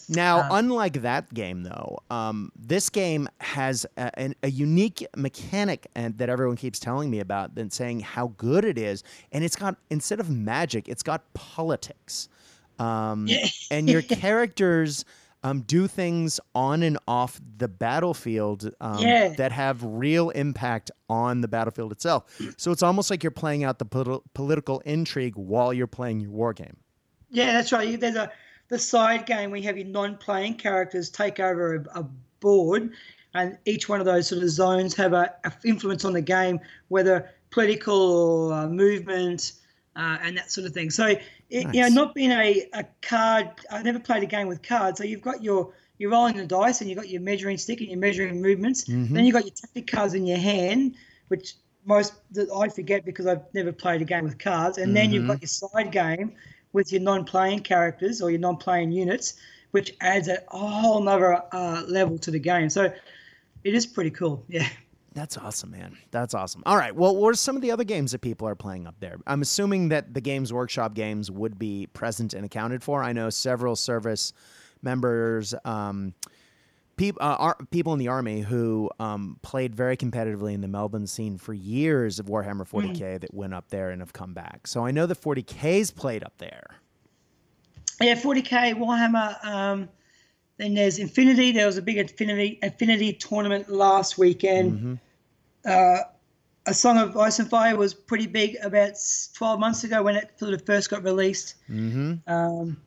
[0.09, 6.15] Now, um, unlike that game, though, um, this game has a, a, unique mechanic and
[6.19, 9.77] that everyone keeps telling me about and saying how good it is, and it's got
[9.89, 12.29] instead of magic, it's got politics,
[12.80, 13.28] um,
[13.71, 15.05] and your characters
[15.43, 19.30] um, do things on and off the battlefield um, yeah.
[19.30, 22.39] that have real impact on the battlefield itself.
[22.57, 26.53] So it's almost like you're playing out the political intrigue while you're playing your war
[26.53, 26.78] game.
[27.30, 27.99] Yeah, that's right.
[27.99, 28.32] There's a
[28.69, 32.03] the side game, we have your non-playing characters take over a, a
[32.39, 32.91] board,
[33.34, 36.59] and each one of those sort of zones have a, a influence on the game,
[36.88, 39.53] whether political or uh, movement
[39.95, 40.89] uh, and that sort of thing.
[40.89, 41.15] So,
[41.53, 41.75] it, nice.
[41.75, 44.97] you know, not being a, a card, I've never played a game with cards.
[44.97, 47.89] So you've got your you're rolling the dice and you've got your measuring stick and
[47.89, 48.85] you're measuring movements.
[48.85, 49.13] Mm-hmm.
[49.13, 50.95] Then you've got your tactic cards in your hand,
[51.27, 51.53] which
[51.85, 54.79] most that I forget because I've never played a game with cards.
[54.79, 54.95] And mm-hmm.
[54.95, 56.33] then you've got your side game
[56.73, 59.35] with your non-playing characters or your non-playing units,
[59.71, 62.71] which adds a whole other uh, level to the game.
[62.71, 62.91] So
[63.63, 64.43] it is pretty cool.
[64.47, 64.67] Yeah.
[65.14, 65.97] That's awesome, man.
[66.11, 66.64] That's awesome.
[66.66, 66.95] All right.
[66.95, 69.18] Well, what are some of the other games that people are playing up there?
[69.28, 73.03] I'm assuming that the Games Workshop games would be present and accounted for.
[73.03, 74.34] I know several service
[74.82, 76.14] members, um,
[76.95, 81.07] people, uh, ar- people in the army who um, played very competitively in the Melbourne
[81.07, 83.22] scene for years of Warhammer 40k mm.
[83.22, 84.66] that went up there and have come back.
[84.66, 86.66] So I know the 40k's played up there.
[88.01, 89.45] Yeah, 40k Warhammer.
[89.45, 89.89] Um,
[90.57, 91.51] then there's Infinity.
[91.51, 94.71] There was a big Infinity Infinity tournament last weekend.
[94.73, 94.93] Mm-hmm.
[95.65, 95.97] Uh,
[96.65, 98.93] a Song of Ice and Fire was pretty big about
[99.35, 101.55] 12 months ago when it sort of first got released.
[101.69, 102.31] Mm-hmm.
[102.31, 102.77] Um,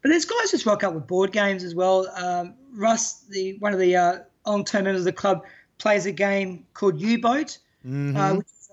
[0.00, 2.08] but there's guys just rock up with board games as well.
[2.16, 5.44] Um, Russ, the one of the uh, long-term members of the club,
[5.78, 8.16] plays a game called U-Boat, mm-hmm.
[8.16, 8.70] uh, which is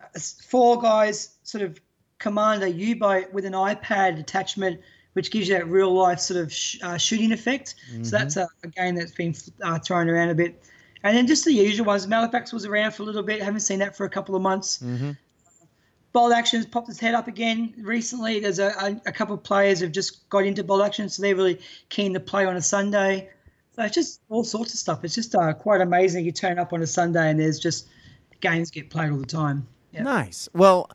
[0.00, 1.80] uh, four guys sort of
[2.18, 4.80] command a U-boat with an iPad attachment,
[5.16, 7.76] which gives you that real-life sort of sh- uh, shooting effect.
[7.90, 8.04] Mm-hmm.
[8.04, 10.62] So that's a, a, game that's been uh, thrown around a bit.
[11.04, 12.06] And then just the usual ones.
[12.06, 13.42] Malifaux was around for a little bit.
[13.42, 14.78] Haven't seen that for a couple of months.
[14.82, 15.12] Mm-hmm.
[16.12, 18.40] Bolt Action's popped its head up again recently.
[18.40, 21.34] There's a, a, a couple of players have just got into Bolt Action, so they're
[21.34, 23.30] really keen to play on a Sunday.
[23.72, 25.02] So it's just all sorts of stuff.
[25.02, 26.26] It's just uh, quite amazing.
[26.26, 27.88] You turn up on a Sunday and there's just
[28.42, 29.66] games get played all the time.
[29.92, 30.02] Yeah.
[30.02, 30.46] Nice.
[30.52, 30.90] Well,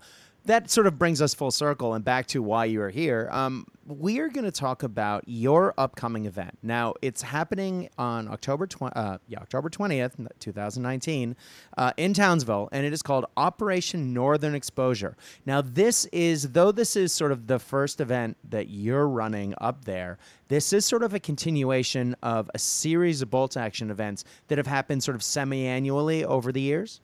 [0.45, 3.29] that sort of brings us full circle and back to why you are here.
[3.31, 6.57] Um, we are going to talk about your upcoming event.
[6.63, 11.35] Now, it's happening on October uh, yeah, October 20th, 2019,
[11.77, 15.15] uh, in Townsville, and it is called Operation Northern Exposure.
[15.45, 19.85] Now, this is, though this is sort of the first event that you're running up
[19.85, 20.17] there,
[20.47, 24.67] this is sort of a continuation of a series of bolt action events that have
[24.67, 27.01] happened sort of semi annually over the years.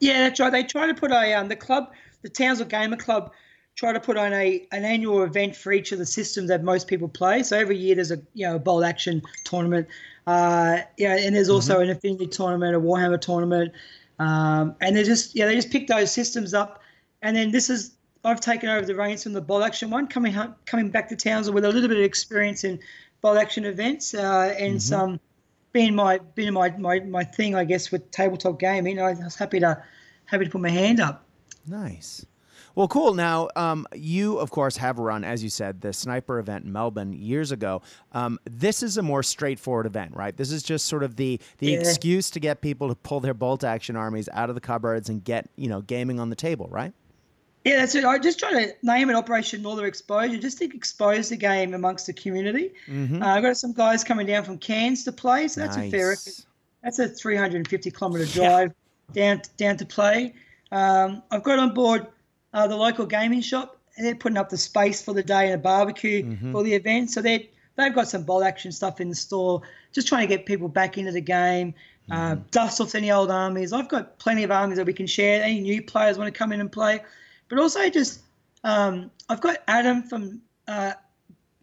[0.00, 0.50] Yeah, that's right.
[0.50, 1.92] They try to put a, um, the club
[2.24, 3.32] the Townsville Gamer Club
[3.76, 6.88] try to put on a an annual event for each of the systems that most
[6.88, 7.42] people play.
[7.42, 9.86] So every year there's a you know a bolt action tournament,
[10.26, 11.82] uh, yeah, and there's also mm-hmm.
[11.82, 13.72] an Infinity tournament, a Warhammer tournament,
[14.18, 16.82] um, and they just yeah they just pick those systems up,
[17.22, 17.92] and then this is
[18.24, 21.54] I've taken over the reins from the bolt action one, coming coming back to Townsville
[21.54, 22.80] with a little bit of experience in
[23.20, 24.78] bolt action events uh, and mm-hmm.
[24.78, 25.20] some
[25.72, 28.98] being my being my, my my thing I guess with tabletop gaming.
[28.98, 29.82] I was happy to
[30.24, 31.23] happy to put my hand up.
[31.66, 32.26] Nice.
[32.74, 33.14] Well, cool.
[33.14, 37.12] Now, um, you, of course, have run, as you said, the sniper event in Melbourne
[37.12, 37.82] years ago.
[38.12, 40.36] Um, this is a more straightforward event, right?
[40.36, 41.78] This is just sort of the the yeah.
[41.78, 45.22] excuse to get people to pull their bolt action armies out of the cupboards and
[45.22, 46.92] get you know gaming on the table, right?
[47.64, 48.04] Yeah, that's it.
[48.04, 52.06] I just try to name it Operation Northern Exposure, just to expose the game amongst
[52.06, 52.72] the community.
[52.86, 53.22] Mm-hmm.
[53.22, 55.88] Uh, I've got some guys coming down from Cairns to play, so that's nice.
[55.88, 56.16] a fair.
[56.82, 58.74] That's a 350 kilometre drive
[59.14, 59.34] yeah.
[59.34, 60.34] down down to play.
[60.74, 62.06] Um, I've got on board
[62.52, 63.78] uh, the local gaming shop.
[63.96, 66.52] They're putting up the space for the day and a barbecue mm-hmm.
[66.52, 67.10] for the event.
[67.10, 69.62] So they they've got some bolt action stuff in the store,
[69.92, 71.74] just trying to get people back into the game.
[72.10, 72.42] Uh, mm-hmm.
[72.50, 73.72] dust off any old armies.
[73.72, 75.42] I've got plenty of armies that we can share.
[75.42, 77.00] Any new players want to come in and play,
[77.48, 78.20] but also just
[78.64, 80.92] um, I've got Adam from uh,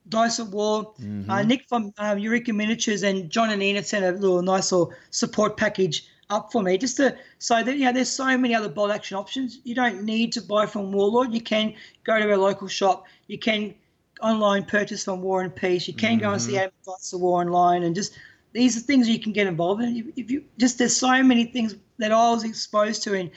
[0.09, 1.29] Dice at War, mm-hmm.
[1.29, 4.93] uh, Nick from um, Eureka Miniatures, and John and Ian sent a little nice little
[5.11, 6.77] support package up for me.
[6.77, 9.59] Just to so that you know there's so many other bolt action options.
[9.63, 11.33] You don't need to buy from warlord.
[11.33, 13.05] You can go to a local shop.
[13.27, 13.75] You can
[14.21, 15.87] online purchase from war and peace.
[15.87, 16.21] You can mm-hmm.
[16.21, 18.17] go and see Dice of war online and just
[18.53, 20.11] these are things you can get involved in.
[20.15, 23.31] If you just there's so many things that i was exposed to in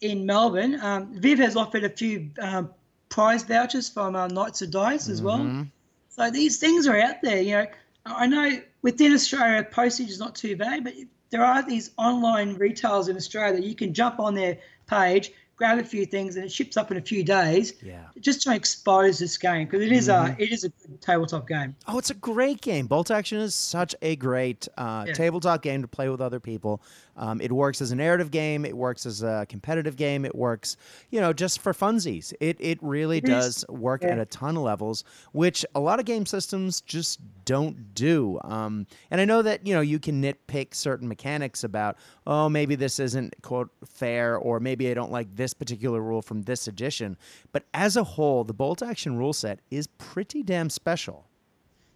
[0.00, 0.78] in melbourne.
[0.80, 2.70] Um, viv has offered a few um,
[3.08, 5.56] prize vouchers from uh, knights of dice as mm-hmm.
[5.56, 5.66] well
[6.08, 7.66] so these things are out there you know.
[8.04, 10.94] I know within australia postage is not too bad but
[11.30, 15.78] there are these online retailers in Australia that you can jump on their page, grab
[15.78, 17.74] a few things, and it ships up in a few days.
[17.82, 18.04] Yeah.
[18.20, 20.40] Just to expose this game because it is mm-hmm.
[20.40, 21.74] a it is a good tabletop game.
[21.88, 22.86] Oh, it's a great game.
[22.86, 25.14] Bolt Action is such a great uh, yeah.
[25.14, 26.80] tabletop game to play with other people.
[27.16, 28.64] Um, it works as a narrative game.
[28.64, 30.24] It works as a competitive game.
[30.24, 30.76] It works,
[31.10, 32.32] you know, just for funsies.
[32.40, 34.10] It it really does work yeah.
[34.10, 38.38] at a ton of levels, which a lot of game systems just don't do.
[38.44, 41.96] Um, and I know that you know you can nitpick certain mechanics about,
[42.26, 46.42] oh, maybe this isn't quote fair, or maybe I don't like this particular rule from
[46.42, 47.16] this edition.
[47.52, 51.26] But as a whole, the bolt action rule set is pretty damn special.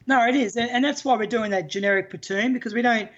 [0.07, 3.09] No, it is, and that's why we're doing that generic platoon because we don't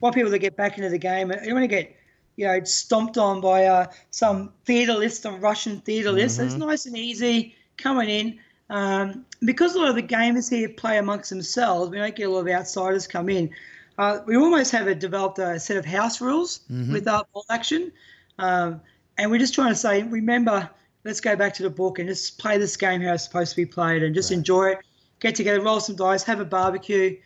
[0.00, 1.28] want people to get back into the game.
[1.28, 1.96] Don't want to get
[2.36, 6.34] you know stomped on by uh, some theatre list, some Russian theater list.
[6.34, 6.40] Mm-hmm.
[6.40, 6.68] So it's mm-hmm.
[6.68, 8.38] nice and easy coming in.
[8.70, 12.30] Um, because a lot of the gamers here play amongst themselves, we don't get a
[12.30, 13.50] lot of outsiders come in.
[13.98, 16.92] Uh, we almost have a, developed a set of house rules mm-hmm.
[16.92, 17.92] with our bolt action,
[18.38, 18.80] um,
[19.18, 20.70] and we're just trying to say, remember,
[21.04, 23.56] let's go back to the book and just play this game how it's supposed to
[23.56, 24.38] be played, and just right.
[24.38, 24.78] enjoy it.
[25.18, 27.18] Get together, roll some dice, have a barbecue,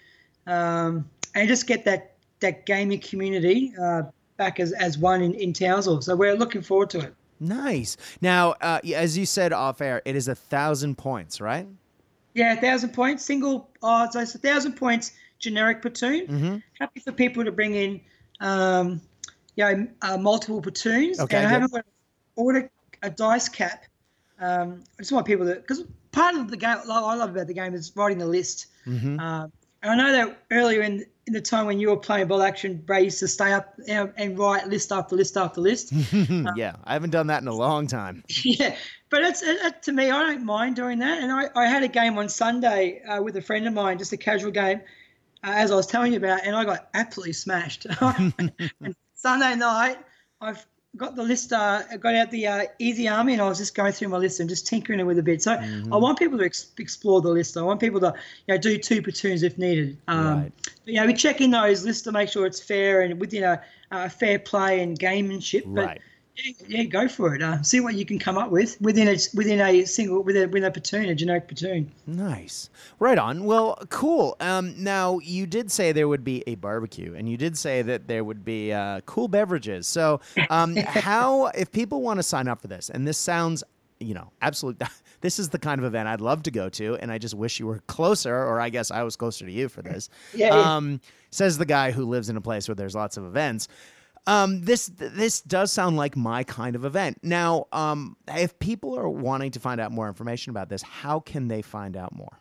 [0.47, 2.14] um, and just get that
[2.45, 4.03] that gaming community uh,
[4.37, 6.03] back as, as one in, in Townsville.
[6.03, 7.15] So we're looking forward to it.
[7.41, 7.97] Nice.
[8.21, 11.67] Now, uh, as you said off air, it is a thousand points, right?
[12.35, 14.17] Yeah, a thousand points, single odds.
[14.17, 16.27] It's a thousand points, generic platoon.
[16.27, 16.57] Mm-hmm.
[16.79, 18.01] Happy for people to bring in,
[18.41, 19.01] um,
[19.57, 21.21] you know, uh, multiple platoons.
[21.21, 21.85] Okay, and I haven't
[22.37, 22.71] ordered
[23.03, 23.85] a dice cap.
[24.41, 27.55] Um, I just want people to, because part of the game, I love about the
[27.55, 28.67] game is writing the list.
[28.87, 29.21] Mm-hmm.
[29.21, 29.47] Uh,
[29.85, 33.05] I know that earlier in in the time when you were playing bolt action, Brad
[33.05, 35.93] used to stay up and write list after list after list.
[36.13, 38.23] um, yeah, I haven't done that in a long time.
[38.45, 38.77] Yeah,
[39.09, 41.23] but it's it, to me, I don't mind doing that.
[41.23, 44.13] And I, I had a game on Sunday uh, with a friend of mine, just
[44.13, 44.81] a casual game,
[45.43, 47.87] uh, as I was telling you about, and I got absolutely smashed.
[48.01, 49.99] and Sunday night,
[50.41, 50.67] I've
[50.97, 53.93] got the list, uh, got out the uh, Easy Army, and I was just going
[53.93, 55.43] through my list and just tinkering it with a bit.
[55.43, 55.93] So mm-hmm.
[55.93, 57.57] I want people to ex- explore the list.
[57.57, 58.15] I want people to,
[58.47, 59.97] you know, do two platoons if needed.
[60.09, 60.53] Um, right.
[60.85, 63.45] But, you know, we check in those lists to make sure it's fair and within
[63.45, 65.63] a, a fair play and gamemanship.
[65.67, 66.01] But right.
[66.37, 67.43] Yeah, yeah, go for it.
[67.43, 70.47] Uh, see what you can come up with within a within a single within a,
[70.49, 71.93] within a platoon, a generic platoon.
[72.07, 73.45] Nice, right on.
[73.45, 74.37] Well, cool.
[74.41, 78.09] Um, now you did say there would be a barbecue, and you did say that
[78.09, 79.87] there would be uh, cool beverages.
[79.87, 80.21] So,
[80.51, 83.63] um, how if people want to sign up for this, and this sounds,
[84.01, 84.87] you know, absolutely.
[85.21, 87.59] This is the kind of event I'd love to go to, and I just wish
[87.59, 90.11] you were closer, or I guess I was closer to you for this.
[90.35, 90.51] yeah.
[90.51, 93.69] Um, says the guy who lives in a place where there's lots of events.
[94.27, 97.19] Um, this this does sound like my kind of event.
[97.23, 101.49] Now, um, if people are wanting to find out more information about this, how can
[101.49, 102.41] they find out more?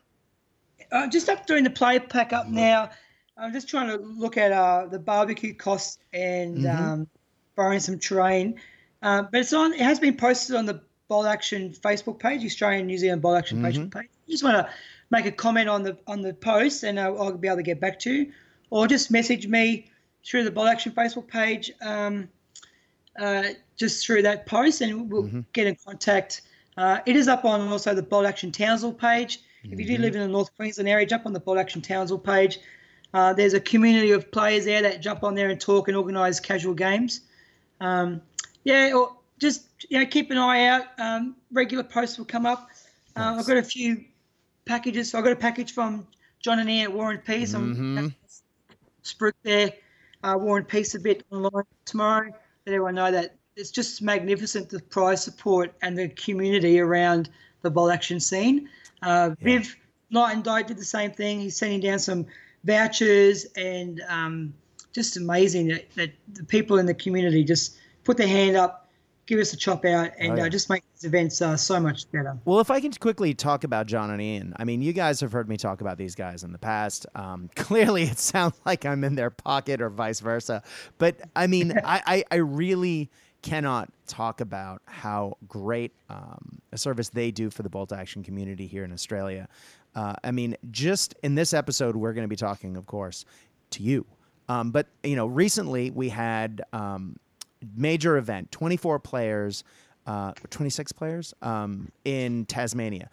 [0.92, 2.90] Uh, just up doing the play pack up now.
[3.38, 6.84] I'm just trying to look at uh, the barbecue costs and mm-hmm.
[6.84, 7.08] um,
[7.56, 8.60] borrowing some terrain.
[9.02, 9.74] Uh, but it's on.
[9.74, 13.58] It has been posted on the Bolt Action Facebook page, Australian New Zealand Bolt Action
[13.58, 13.66] mm-hmm.
[13.66, 14.10] Facebook page.
[14.26, 14.72] You just want to
[15.10, 17.82] make a comment on the on the post, and I'll, I'll be able to get
[17.82, 18.32] back to you,
[18.70, 19.92] or just message me
[20.26, 22.30] through the Bolt Action Facebook page, um,
[23.20, 23.44] uh,
[23.76, 25.42] just through that post, and we'll mm-hmm.
[25.54, 26.42] get in contact.
[26.78, 29.40] Uh, it is up on also the Bolt Action Townsville page.
[29.40, 29.74] Mm-hmm.
[29.74, 30.02] If you do mm-hmm.
[30.04, 32.60] live in the North Queensland area, jump on the Bolt Action Townsville page.
[33.14, 36.40] Uh, there's a community of players there that jump on there and talk and organise
[36.40, 37.22] casual games.
[37.80, 38.22] Um,
[38.64, 40.86] yeah, or just you know keep an eye out.
[40.98, 42.70] Um, regular posts will come up.
[43.16, 43.40] Uh, nice.
[43.42, 44.04] I've got a few
[44.66, 45.12] packages.
[45.12, 46.08] So I've got a package from
[46.40, 47.54] John and Ian at War and Peace.
[47.54, 47.98] Mm-hmm.
[47.98, 48.16] I'm
[49.04, 49.74] Spruik there
[50.24, 52.30] uh, War and Peace a bit online tomorrow.
[52.66, 57.30] Let everyone know that it's just magnificent the prize support and the community around
[57.62, 58.70] the bolt action scene.
[59.02, 59.60] Uh, yeah.
[59.60, 59.76] Viv
[60.10, 61.40] Night and Diet did the same thing.
[61.40, 62.26] He's sending down some
[62.64, 64.54] vouchers and um,
[64.94, 68.84] just amazing that, that the people in the community just put their hand up
[69.26, 70.44] give us a chop out and oh, yeah.
[70.46, 72.38] uh, just make events are so much better.
[72.46, 75.32] Well, if I can quickly talk about John and Ian, I mean, you guys have
[75.32, 77.06] heard me talk about these guys in the past.
[77.16, 80.64] Um, clearly, it sounds like I'm in their pocket or vice versa.
[80.98, 83.10] But I mean, I, I, I, really
[83.42, 88.68] cannot talk about how great um, a service they do for the bolt action community
[88.68, 89.48] here in Australia.
[89.96, 93.26] Uh, I mean, just in this episode, we're going to be talking, of course,
[93.72, 94.06] to you.
[94.50, 97.18] Um, but you know, recently we had um,
[97.76, 99.64] major event, 24 players,
[100.06, 103.10] uh, 26 players um, in Tasmania.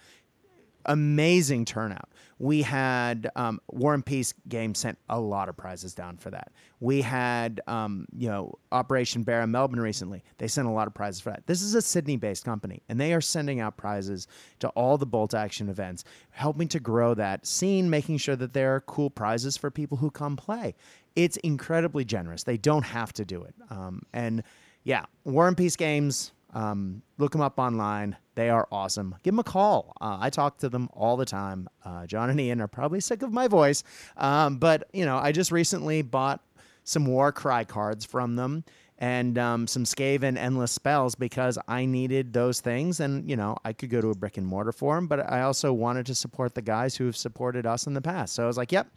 [0.86, 2.08] Amazing turnout.
[2.38, 6.52] We had um, War and Peace Games sent a lot of prizes down for that.
[6.80, 10.24] We had, um, you know, Operation Bear in Melbourne recently.
[10.38, 11.46] They sent a lot of prizes for that.
[11.46, 14.26] This is a Sydney-based company, and they are sending out prizes
[14.60, 18.74] to all the bolt action events, helping to grow that scene, making sure that there
[18.74, 20.74] are cool prizes for people who come play
[21.16, 22.44] it's incredibly generous.
[22.44, 23.54] They don't have to do it.
[23.70, 24.42] Um, and
[24.84, 28.16] yeah, War and Peace Games, um, look them up online.
[28.34, 29.14] They are awesome.
[29.22, 29.92] Give them a call.
[30.00, 31.68] Uh, I talk to them all the time.
[31.84, 33.82] Uh, John and Ian are probably sick of my voice,
[34.16, 36.42] um, but you know, I just recently bought
[36.84, 38.64] some War Cry cards from them
[38.98, 43.72] and um, some Skaven endless spells because I needed those things, and you know, I
[43.72, 46.54] could go to a brick and mortar for them, but I also wanted to support
[46.54, 48.34] the guys who have supported us in the past.
[48.34, 48.88] So I was like, yep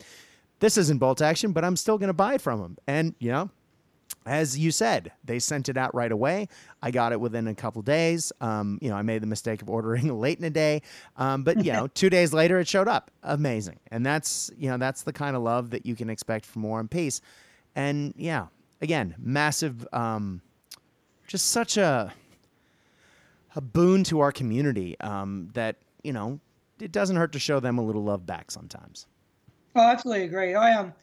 [0.63, 2.77] this isn't bolt action, but I'm still going to buy from them.
[2.87, 3.49] And, you know,
[4.25, 6.47] as you said, they sent it out right away.
[6.81, 8.31] I got it within a couple days.
[8.41, 10.81] Um, you know, I made the mistake of ordering late in the day,
[11.17, 13.11] um, but you know, two days later it showed up.
[13.23, 16.63] Amazing, and that's you know that's the kind of love that you can expect from
[16.63, 17.21] War and Peace.
[17.75, 18.47] And yeah,
[18.81, 20.41] again, massive, um,
[21.27, 22.13] just such a
[23.55, 26.39] a boon to our community um, that you know
[26.79, 29.07] it doesn't hurt to show them a little love back sometimes.
[29.75, 30.53] Oh, I absolutely agree.
[30.55, 30.93] I um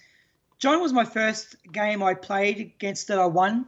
[0.60, 3.66] John was my first game I played against that I won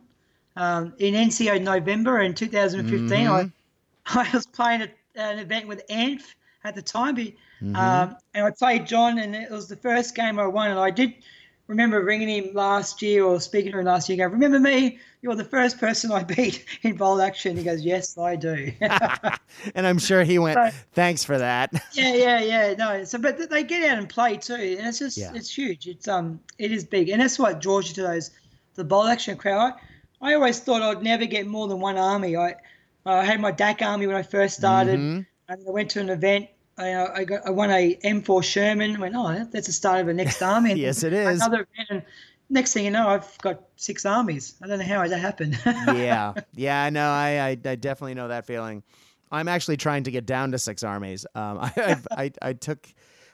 [0.56, 3.08] um, in NCO November in 2015.
[3.08, 3.30] Mm-hmm.
[3.32, 3.50] I,
[4.06, 6.34] I was playing a, an event with Anth
[6.64, 7.74] at the time, mm-hmm.
[7.74, 10.70] um, and I played John, and it was the first game I won.
[10.70, 11.14] And I did
[11.72, 14.18] remember ringing him last year or speaking to him last year.
[14.18, 14.98] Go, remember me?
[15.22, 17.56] You're the first person I beat in bolt action.
[17.56, 18.72] He goes, yes, I do.
[19.74, 21.72] and I'm sure he went, so, thanks for that.
[21.92, 22.74] yeah, yeah, yeah.
[22.74, 25.32] No, so but they get out and play too, and it's just yeah.
[25.34, 25.86] it's huge.
[25.86, 28.30] It's um it is big, and that's what draws you to those
[28.74, 29.72] the bolt action crowd.
[30.20, 32.36] I, I always thought I'd never get more than one army.
[32.36, 32.56] I
[33.06, 35.20] I had my DAK army when I first started, mm-hmm.
[35.48, 36.48] and I went to an event
[36.78, 38.98] I, uh, I got I won a M4 Sherman.
[38.98, 40.74] Went oh that's the start of the next army.
[40.74, 41.40] yes, it is.
[41.40, 42.02] Another and
[42.48, 44.54] next thing you know, I've got six armies.
[44.62, 45.58] I don't know how that happened.
[45.66, 47.08] yeah, yeah, I know.
[47.08, 48.82] I, I, I definitely know that feeling.
[49.30, 51.26] I'm actually trying to get down to six armies.
[51.34, 52.86] Um, I, I, I took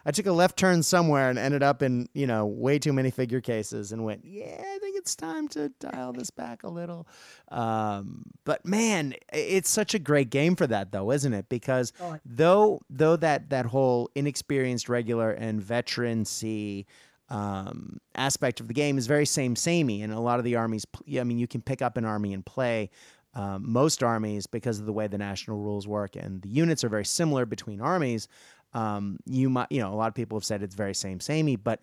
[0.08, 3.10] I took a left turn somewhere and ended up in, you know, way too many
[3.10, 7.06] figure cases and went, yeah, I think it's time to dial this back a little.
[7.50, 11.50] Um, but man, it's such a great game for that though, isn't it?
[11.50, 12.16] Because oh.
[12.24, 16.86] though though that that whole inexperienced regular and veteran C
[17.28, 20.86] um, aspect of the game is very same samey, and a lot of the armies.
[21.18, 22.88] I mean, you can pick up an army and play.
[23.34, 26.88] Um, most armies, because of the way the national rules work, and the units are
[26.88, 28.26] very similar between armies,
[28.74, 31.56] um, you might, you know, a lot of people have said it's very same samey,
[31.56, 31.80] but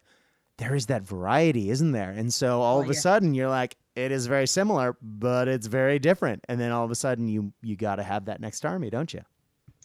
[0.58, 2.12] there is that variety, isn't there?
[2.12, 3.00] And so all oh, of a yeah.
[3.00, 6.44] sudden you're like, it is very similar, but it's very different.
[6.48, 9.14] And then all of a sudden you you got to have that next army, don't
[9.14, 9.22] you?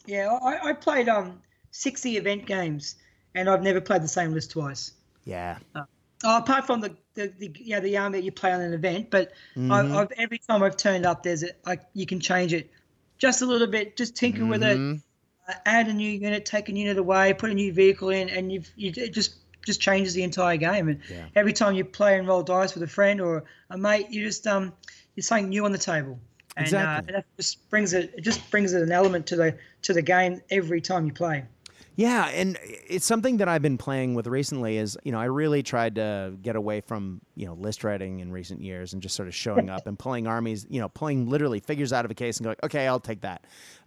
[0.07, 1.41] Yeah, I, I played um
[1.71, 2.97] sixty event games,
[3.35, 4.93] and I've never played the same list twice.
[5.25, 5.59] Yeah.
[5.75, 5.85] Uh,
[6.25, 9.11] oh, apart from the, the, the yeah the army that you play on an event,
[9.11, 9.73] but mm-hmm.
[9.73, 12.71] I, have every time I've turned up, there's a I, you can change it
[13.19, 14.51] just a little bit, just tinker mm-hmm.
[14.51, 14.97] with it, mm-hmm
[15.67, 18.71] add a new unit, take a unit away, put a new vehicle in, and you've
[18.77, 20.89] you it just just changes the entire game.
[20.89, 21.27] And yeah.
[21.37, 24.47] every time you play and roll dice with a friend or a mate, you just
[24.47, 24.73] um
[25.15, 26.19] you're something new on the table.
[26.57, 26.85] And, uh, exactly.
[26.85, 29.93] uh, and that just brings it it just brings it an element to the to
[29.93, 31.45] the game every time you play.
[31.97, 34.79] Yeah, and it's something that I've been playing with recently.
[34.79, 38.33] Is you know I really tried to get away from you know list writing in
[38.33, 41.61] recent years and just sort of showing up and pulling armies, you know, pulling literally
[41.61, 43.45] figures out of a case and going, okay, I'll take that.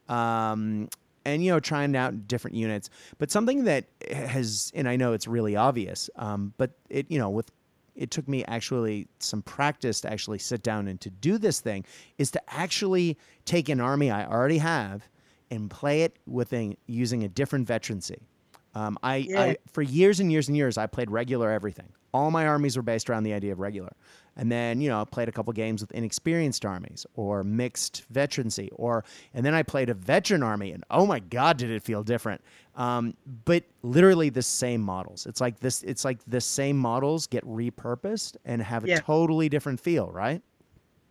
[0.09, 0.89] Um,
[1.26, 2.89] and you know trying out different units.
[3.17, 7.30] But something that has and i know it's really obvious um, but it you know
[7.30, 7.51] with
[7.95, 11.86] it took me actually some practice to actually sit down and to do this thing
[12.17, 15.07] is to actually take an army i already have
[15.51, 18.28] and play it with a, using a different veterancy
[18.76, 19.41] um, I, yeah.
[19.41, 21.89] I for years and years and years i played regular everything.
[22.13, 23.91] All my armies were based around the idea of regular
[24.36, 28.69] and then you know I played a couple games with inexperienced armies or mixed veterancy
[28.75, 29.03] or
[29.34, 32.41] and then I played a veteran army and oh my god did it feel different.
[32.75, 33.13] Um,
[33.45, 35.25] but literally the same models.
[35.25, 38.99] It's like this it's like the same models get repurposed and have a yeah.
[38.99, 40.41] totally different feel right?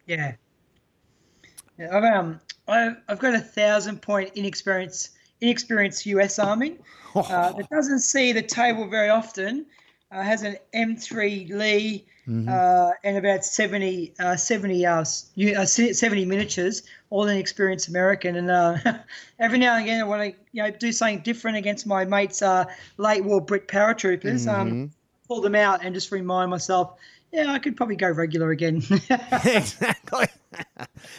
[0.06, 0.34] Yeah.
[1.78, 5.10] Yeah I've um I've, I've got a thousand point inexperienced
[5.40, 6.78] inexperienced US army.
[7.14, 9.66] Uh, that doesn't see the table very often.
[10.10, 12.48] Uh, has an M3 Lee mm-hmm.
[12.48, 15.04] uh, and about 70, uh, 70, uh, uh
[15.64, 18.36] 70 miniatures, all inexperienced American.
[18.36, 18.76] And uh,
[19.38, 22.42] every now and again, I want to you know, do something different against my mates,
[22.42, 22.64] uh,
[22.96, 24.46] late war Brit paratroopers.
[24.46, 24.82] Um, mm-hmm.
[24.82, 24.92] Um,
[25.28, 26.98] pull them out and just remind myself,
[27.32, 28.82] yeah, I could probably go regular again.
[29.10, 30.26] exactly.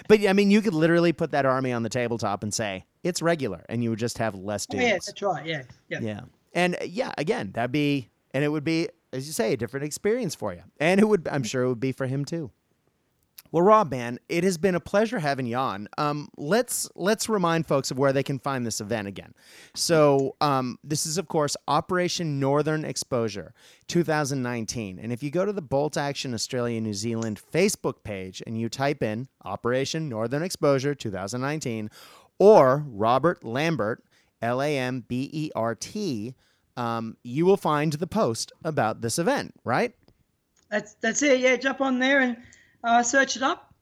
[0.07, 3.21] but I mean, you could literally put that army on the tabletop and say it's
[3.21, 4.83] regular, and you would just have less dudes.
[4.83, 5.45] Oh, yeah, that's right.
[5.45, 6.21] Yeah, yeah, yeah.
[6.53, 10.35] And yeah, again, that'd be, and it would be as you say, a different experience
[10.35, 10.63] for you.
[10.79, 12.51] And it would, I'm sure it would be for him too.
[13.53, 15.87] Well, Rob, man, it has been a pleasure having you on.
[15.99, 19.35] Um, let's let's remind folks of where they can find this event again.
[19.75, 23.53] So um, this is, of course, Operation Northern Exposure
[23.89, 24.97] 2019.
[24.97, 28.69] And if you go to the Bolt Action Australia New Zealand Facebook page and you
[28.69, 31.91] type in Operation Northern Exposure 2019
[32.39, 34.03] or Robert Lambert,
[34.41, 36.33] L A M B E R T
[36.77, 39.93] um, you will find the post about this event, right?
[40.69, 41.39] That's that's it.
[41.39, 42.37] Yeah, jump on there and
[42.83, 43.73] uh, search it up,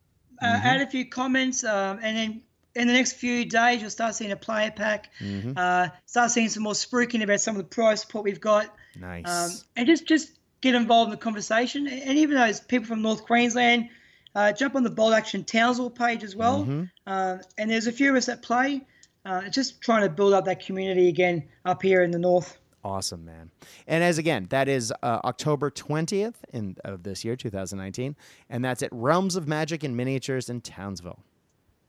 [0.42, 0.68] uh, mm-hmm.
[0.68, 2.42] add a few comments, um, and then
[2.76, 5.10] in the next few days you'll start seeing a player pack.
[5.20, 5.54] Mm-hmm.
[5.56, 8.74] Uh, start seeing some more spruiking about some of the price support we've got.
[9.00, 9.28] Nice.
[9.28, 10.32] Um, and just just
[10.62, 11.88] get involved in the conversation.
[11.88, 13.90] And even those people from North Queensland,
[14.36, 16.62] uh, jump on the Bolt Action Townsville page as well.
[16.62, 16.84] Mm-hmm.
[17.06, 18.82] Uh, and there's a few of us that play.
[19.24, 22.58] Uh, just trying to build up that community again up here in the north.
[22.84, 23.52] Awesome, man.
[23.86, 28.16] And as again, that is uh, October 20th in, of this year, 2019.
[28.50, 31.20] And that's at Realms of Magic and Miniatures in Townsville.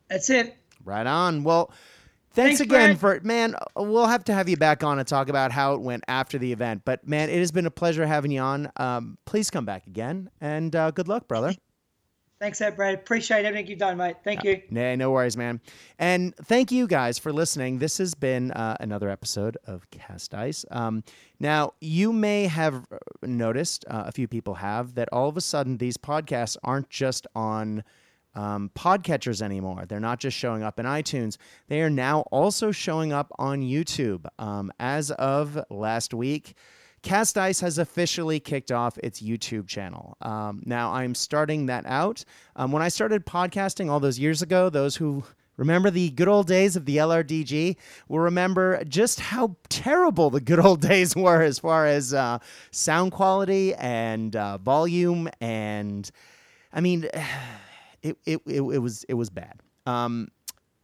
[0.08, 0.54] That's it.
[0.84, 1.44] Right on.
[1.44, 1.72] Well,
[2.32, 3.20] thanks, Thanks, again Brad.
[3.22, 6.04] for, man, we'll have to have you back on and talk about how it went
[6.08, 6.82] after the event.
[6.84, 8.70] But, man, it has been a pleasure having you on.
[8.76, 10.28] Um, please come back again.
[10.42, 11.54] And uh, good luck, brother.
[12.42, 12.94] Thanks, Ed, Brad.
[12.94, 14.16] Appreciate everything you've done, mate.
[14.24, 14.60] Thank you.
[14.68, 15.60] Nah, no worries, man.
[16.00, 17.78] And thank you guys for listening.
[17.78, 20.64] This has been uh, another episode of Cast Dice.
[20.72, 21.04] Um,
[21.38, 22.84] now, you may have
[23.22, 27.28] noticed, uh, a few people have, that all of a sudden these podcasts aren't just
[27.36, 27.84] on
[28.34, 29.84] um, podcatchers anymore.
[29.86, 31.36] They're not just showing up in iTunes.
[31.68, 34.26] They are now also showing up on YouTube.
[34.40, 36.56] Um, as of last week,
[37.02, 40.16] Cast Dice has officially kicked off its YouTube channel.
[40.22, 42.24] Um, now I'm starting that out.
[42.54, 45.24] Um, when I started podcasting all those years ago, those who
[45.56, 47.76] remember the good old days of the LRDG
[48.08, 52.38] will remember just how terrible the good old days were as far as uh,
[52.70, 56.10] sound quality and uh, volume and
[56.72, 57.04] I mean,
[58.02, 59.60] it, it, it, it was it was bad.
[59.86, 60.28] Um,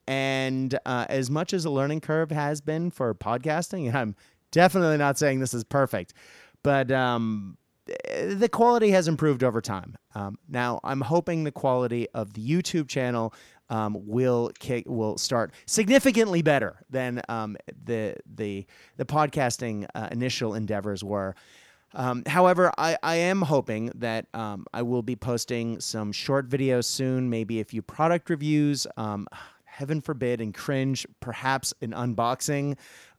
[0.07, 4.16] and uh, as much as a learning curve has been for podcasting, and I'm
[4.51, 6.14] definitely not saying this is perfect,
[6.62, 9.96] but um, the quality has improved over time.
[10.14, 13.34] Um, now, I'm hoping the quality of the YouTube channel
[13.70, 20.55] um, will kick, will start significantly better than um, the the the podcasting uh, initial
[20.55, 21.34] endeavors were.
[21.94, 26.84] Um, however, I, I am hoping that um, I will be posting some short videos
[26.84, 28.86] soon, maybe a few product reviews.
[28.99, 29.26] Um,
[29.64, 32.76] heaven forbid and cringe, perhaps an unboxing.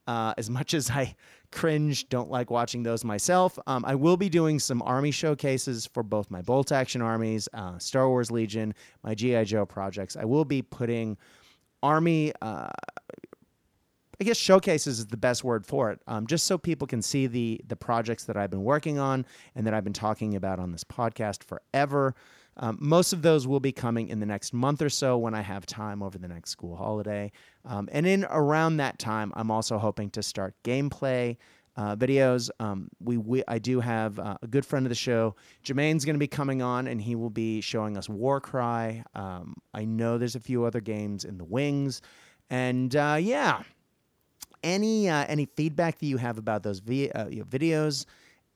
[0.10, 1.16] Uh, as much as I
[1.52, 6.02] cringe, don't like watching those myself, um, I will be doing some army showcases for
[6.02, 10.18] both my bolt action armies, uh, Star Wars Legion, my GI Joe projects.
[10.18, 11.16] I will be putting
[11.84, 12.34] army.
[12.42, 12.70] Uh,
[14.20, 17.28] I guess showcases is the best word for it, um, just so people can see
[17.28, 20.72] the the projects that I've been working on and that I've been talking about on
[20.72, 22.16] this podcast forever.
[22.60, 25.42] Um, most of those will be coming in the next month or so when I
[25.42, 27.32] have time over the next school holiday.
[27.66, 31.38] Um, and in around that time, I'm also hoping to start gameplay
[31.78, 32.50] uh, videos.
[32.60, 36.16] Um, we, we I do have uh, a good friend of the show, Jermaine's going
[36.16, 39.04] to be coming on, and he will be showing us Warcry.
[39.16, 42.02] Um, I know there's a few other games in the wings,
[42.50, 43.64] and uh, yeah
[44.64, 48.06] any uh, any feedback that you have about those vi- uh, videos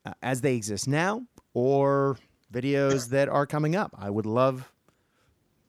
[0.04, 1.22] uh, as they exist now
[1.54, 2.16] or
[2.52, 3.94] videos that are coming up.
[3.98, 4.72] I would love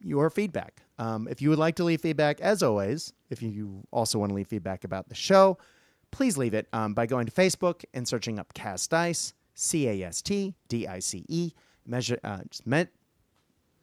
[0.00, 0.82] your feedback.
[0.98, 4.34] Um, if you would like to leave feedback, as always, if you also want to
[4.34, 5.58] leave feedback about the show,
[6.10, 10.06] please leave it um, by going to Facebook and searching up Cast Dice, C A
[10.06, 11.52] S T D I C E.
[11.86, 12.86] Measure, uh, just me-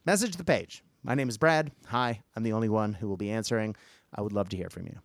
[0.06, 0.84] message the page.
[1.04, 1.72] My name is Brad.
[1.88, 3.76] Hi, I'm the only one who will be answering.
[4.14, 5.00] I would love to hear from you.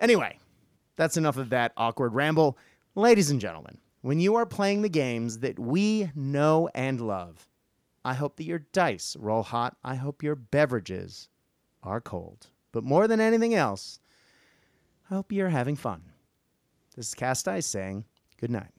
[0.00, 0.38] Anyway,
[0.96, 2.58] that's enough of that awkward ramble.
[2.94, 7.48] Ladies and gentlemen, when you are playing the games that we know and love,
[8.04, 9.76] I hope that your dice roll hot.
[9.82, 11.28] I hope your beverages
[11.82, 12.46] are cold.
[12.72, 14.00] But more than anything else,
[15.10, 16.02] I hope you're having fun.
[16.94, 18.04] This is Cast Dice saying
[18.40, 18.72] good night.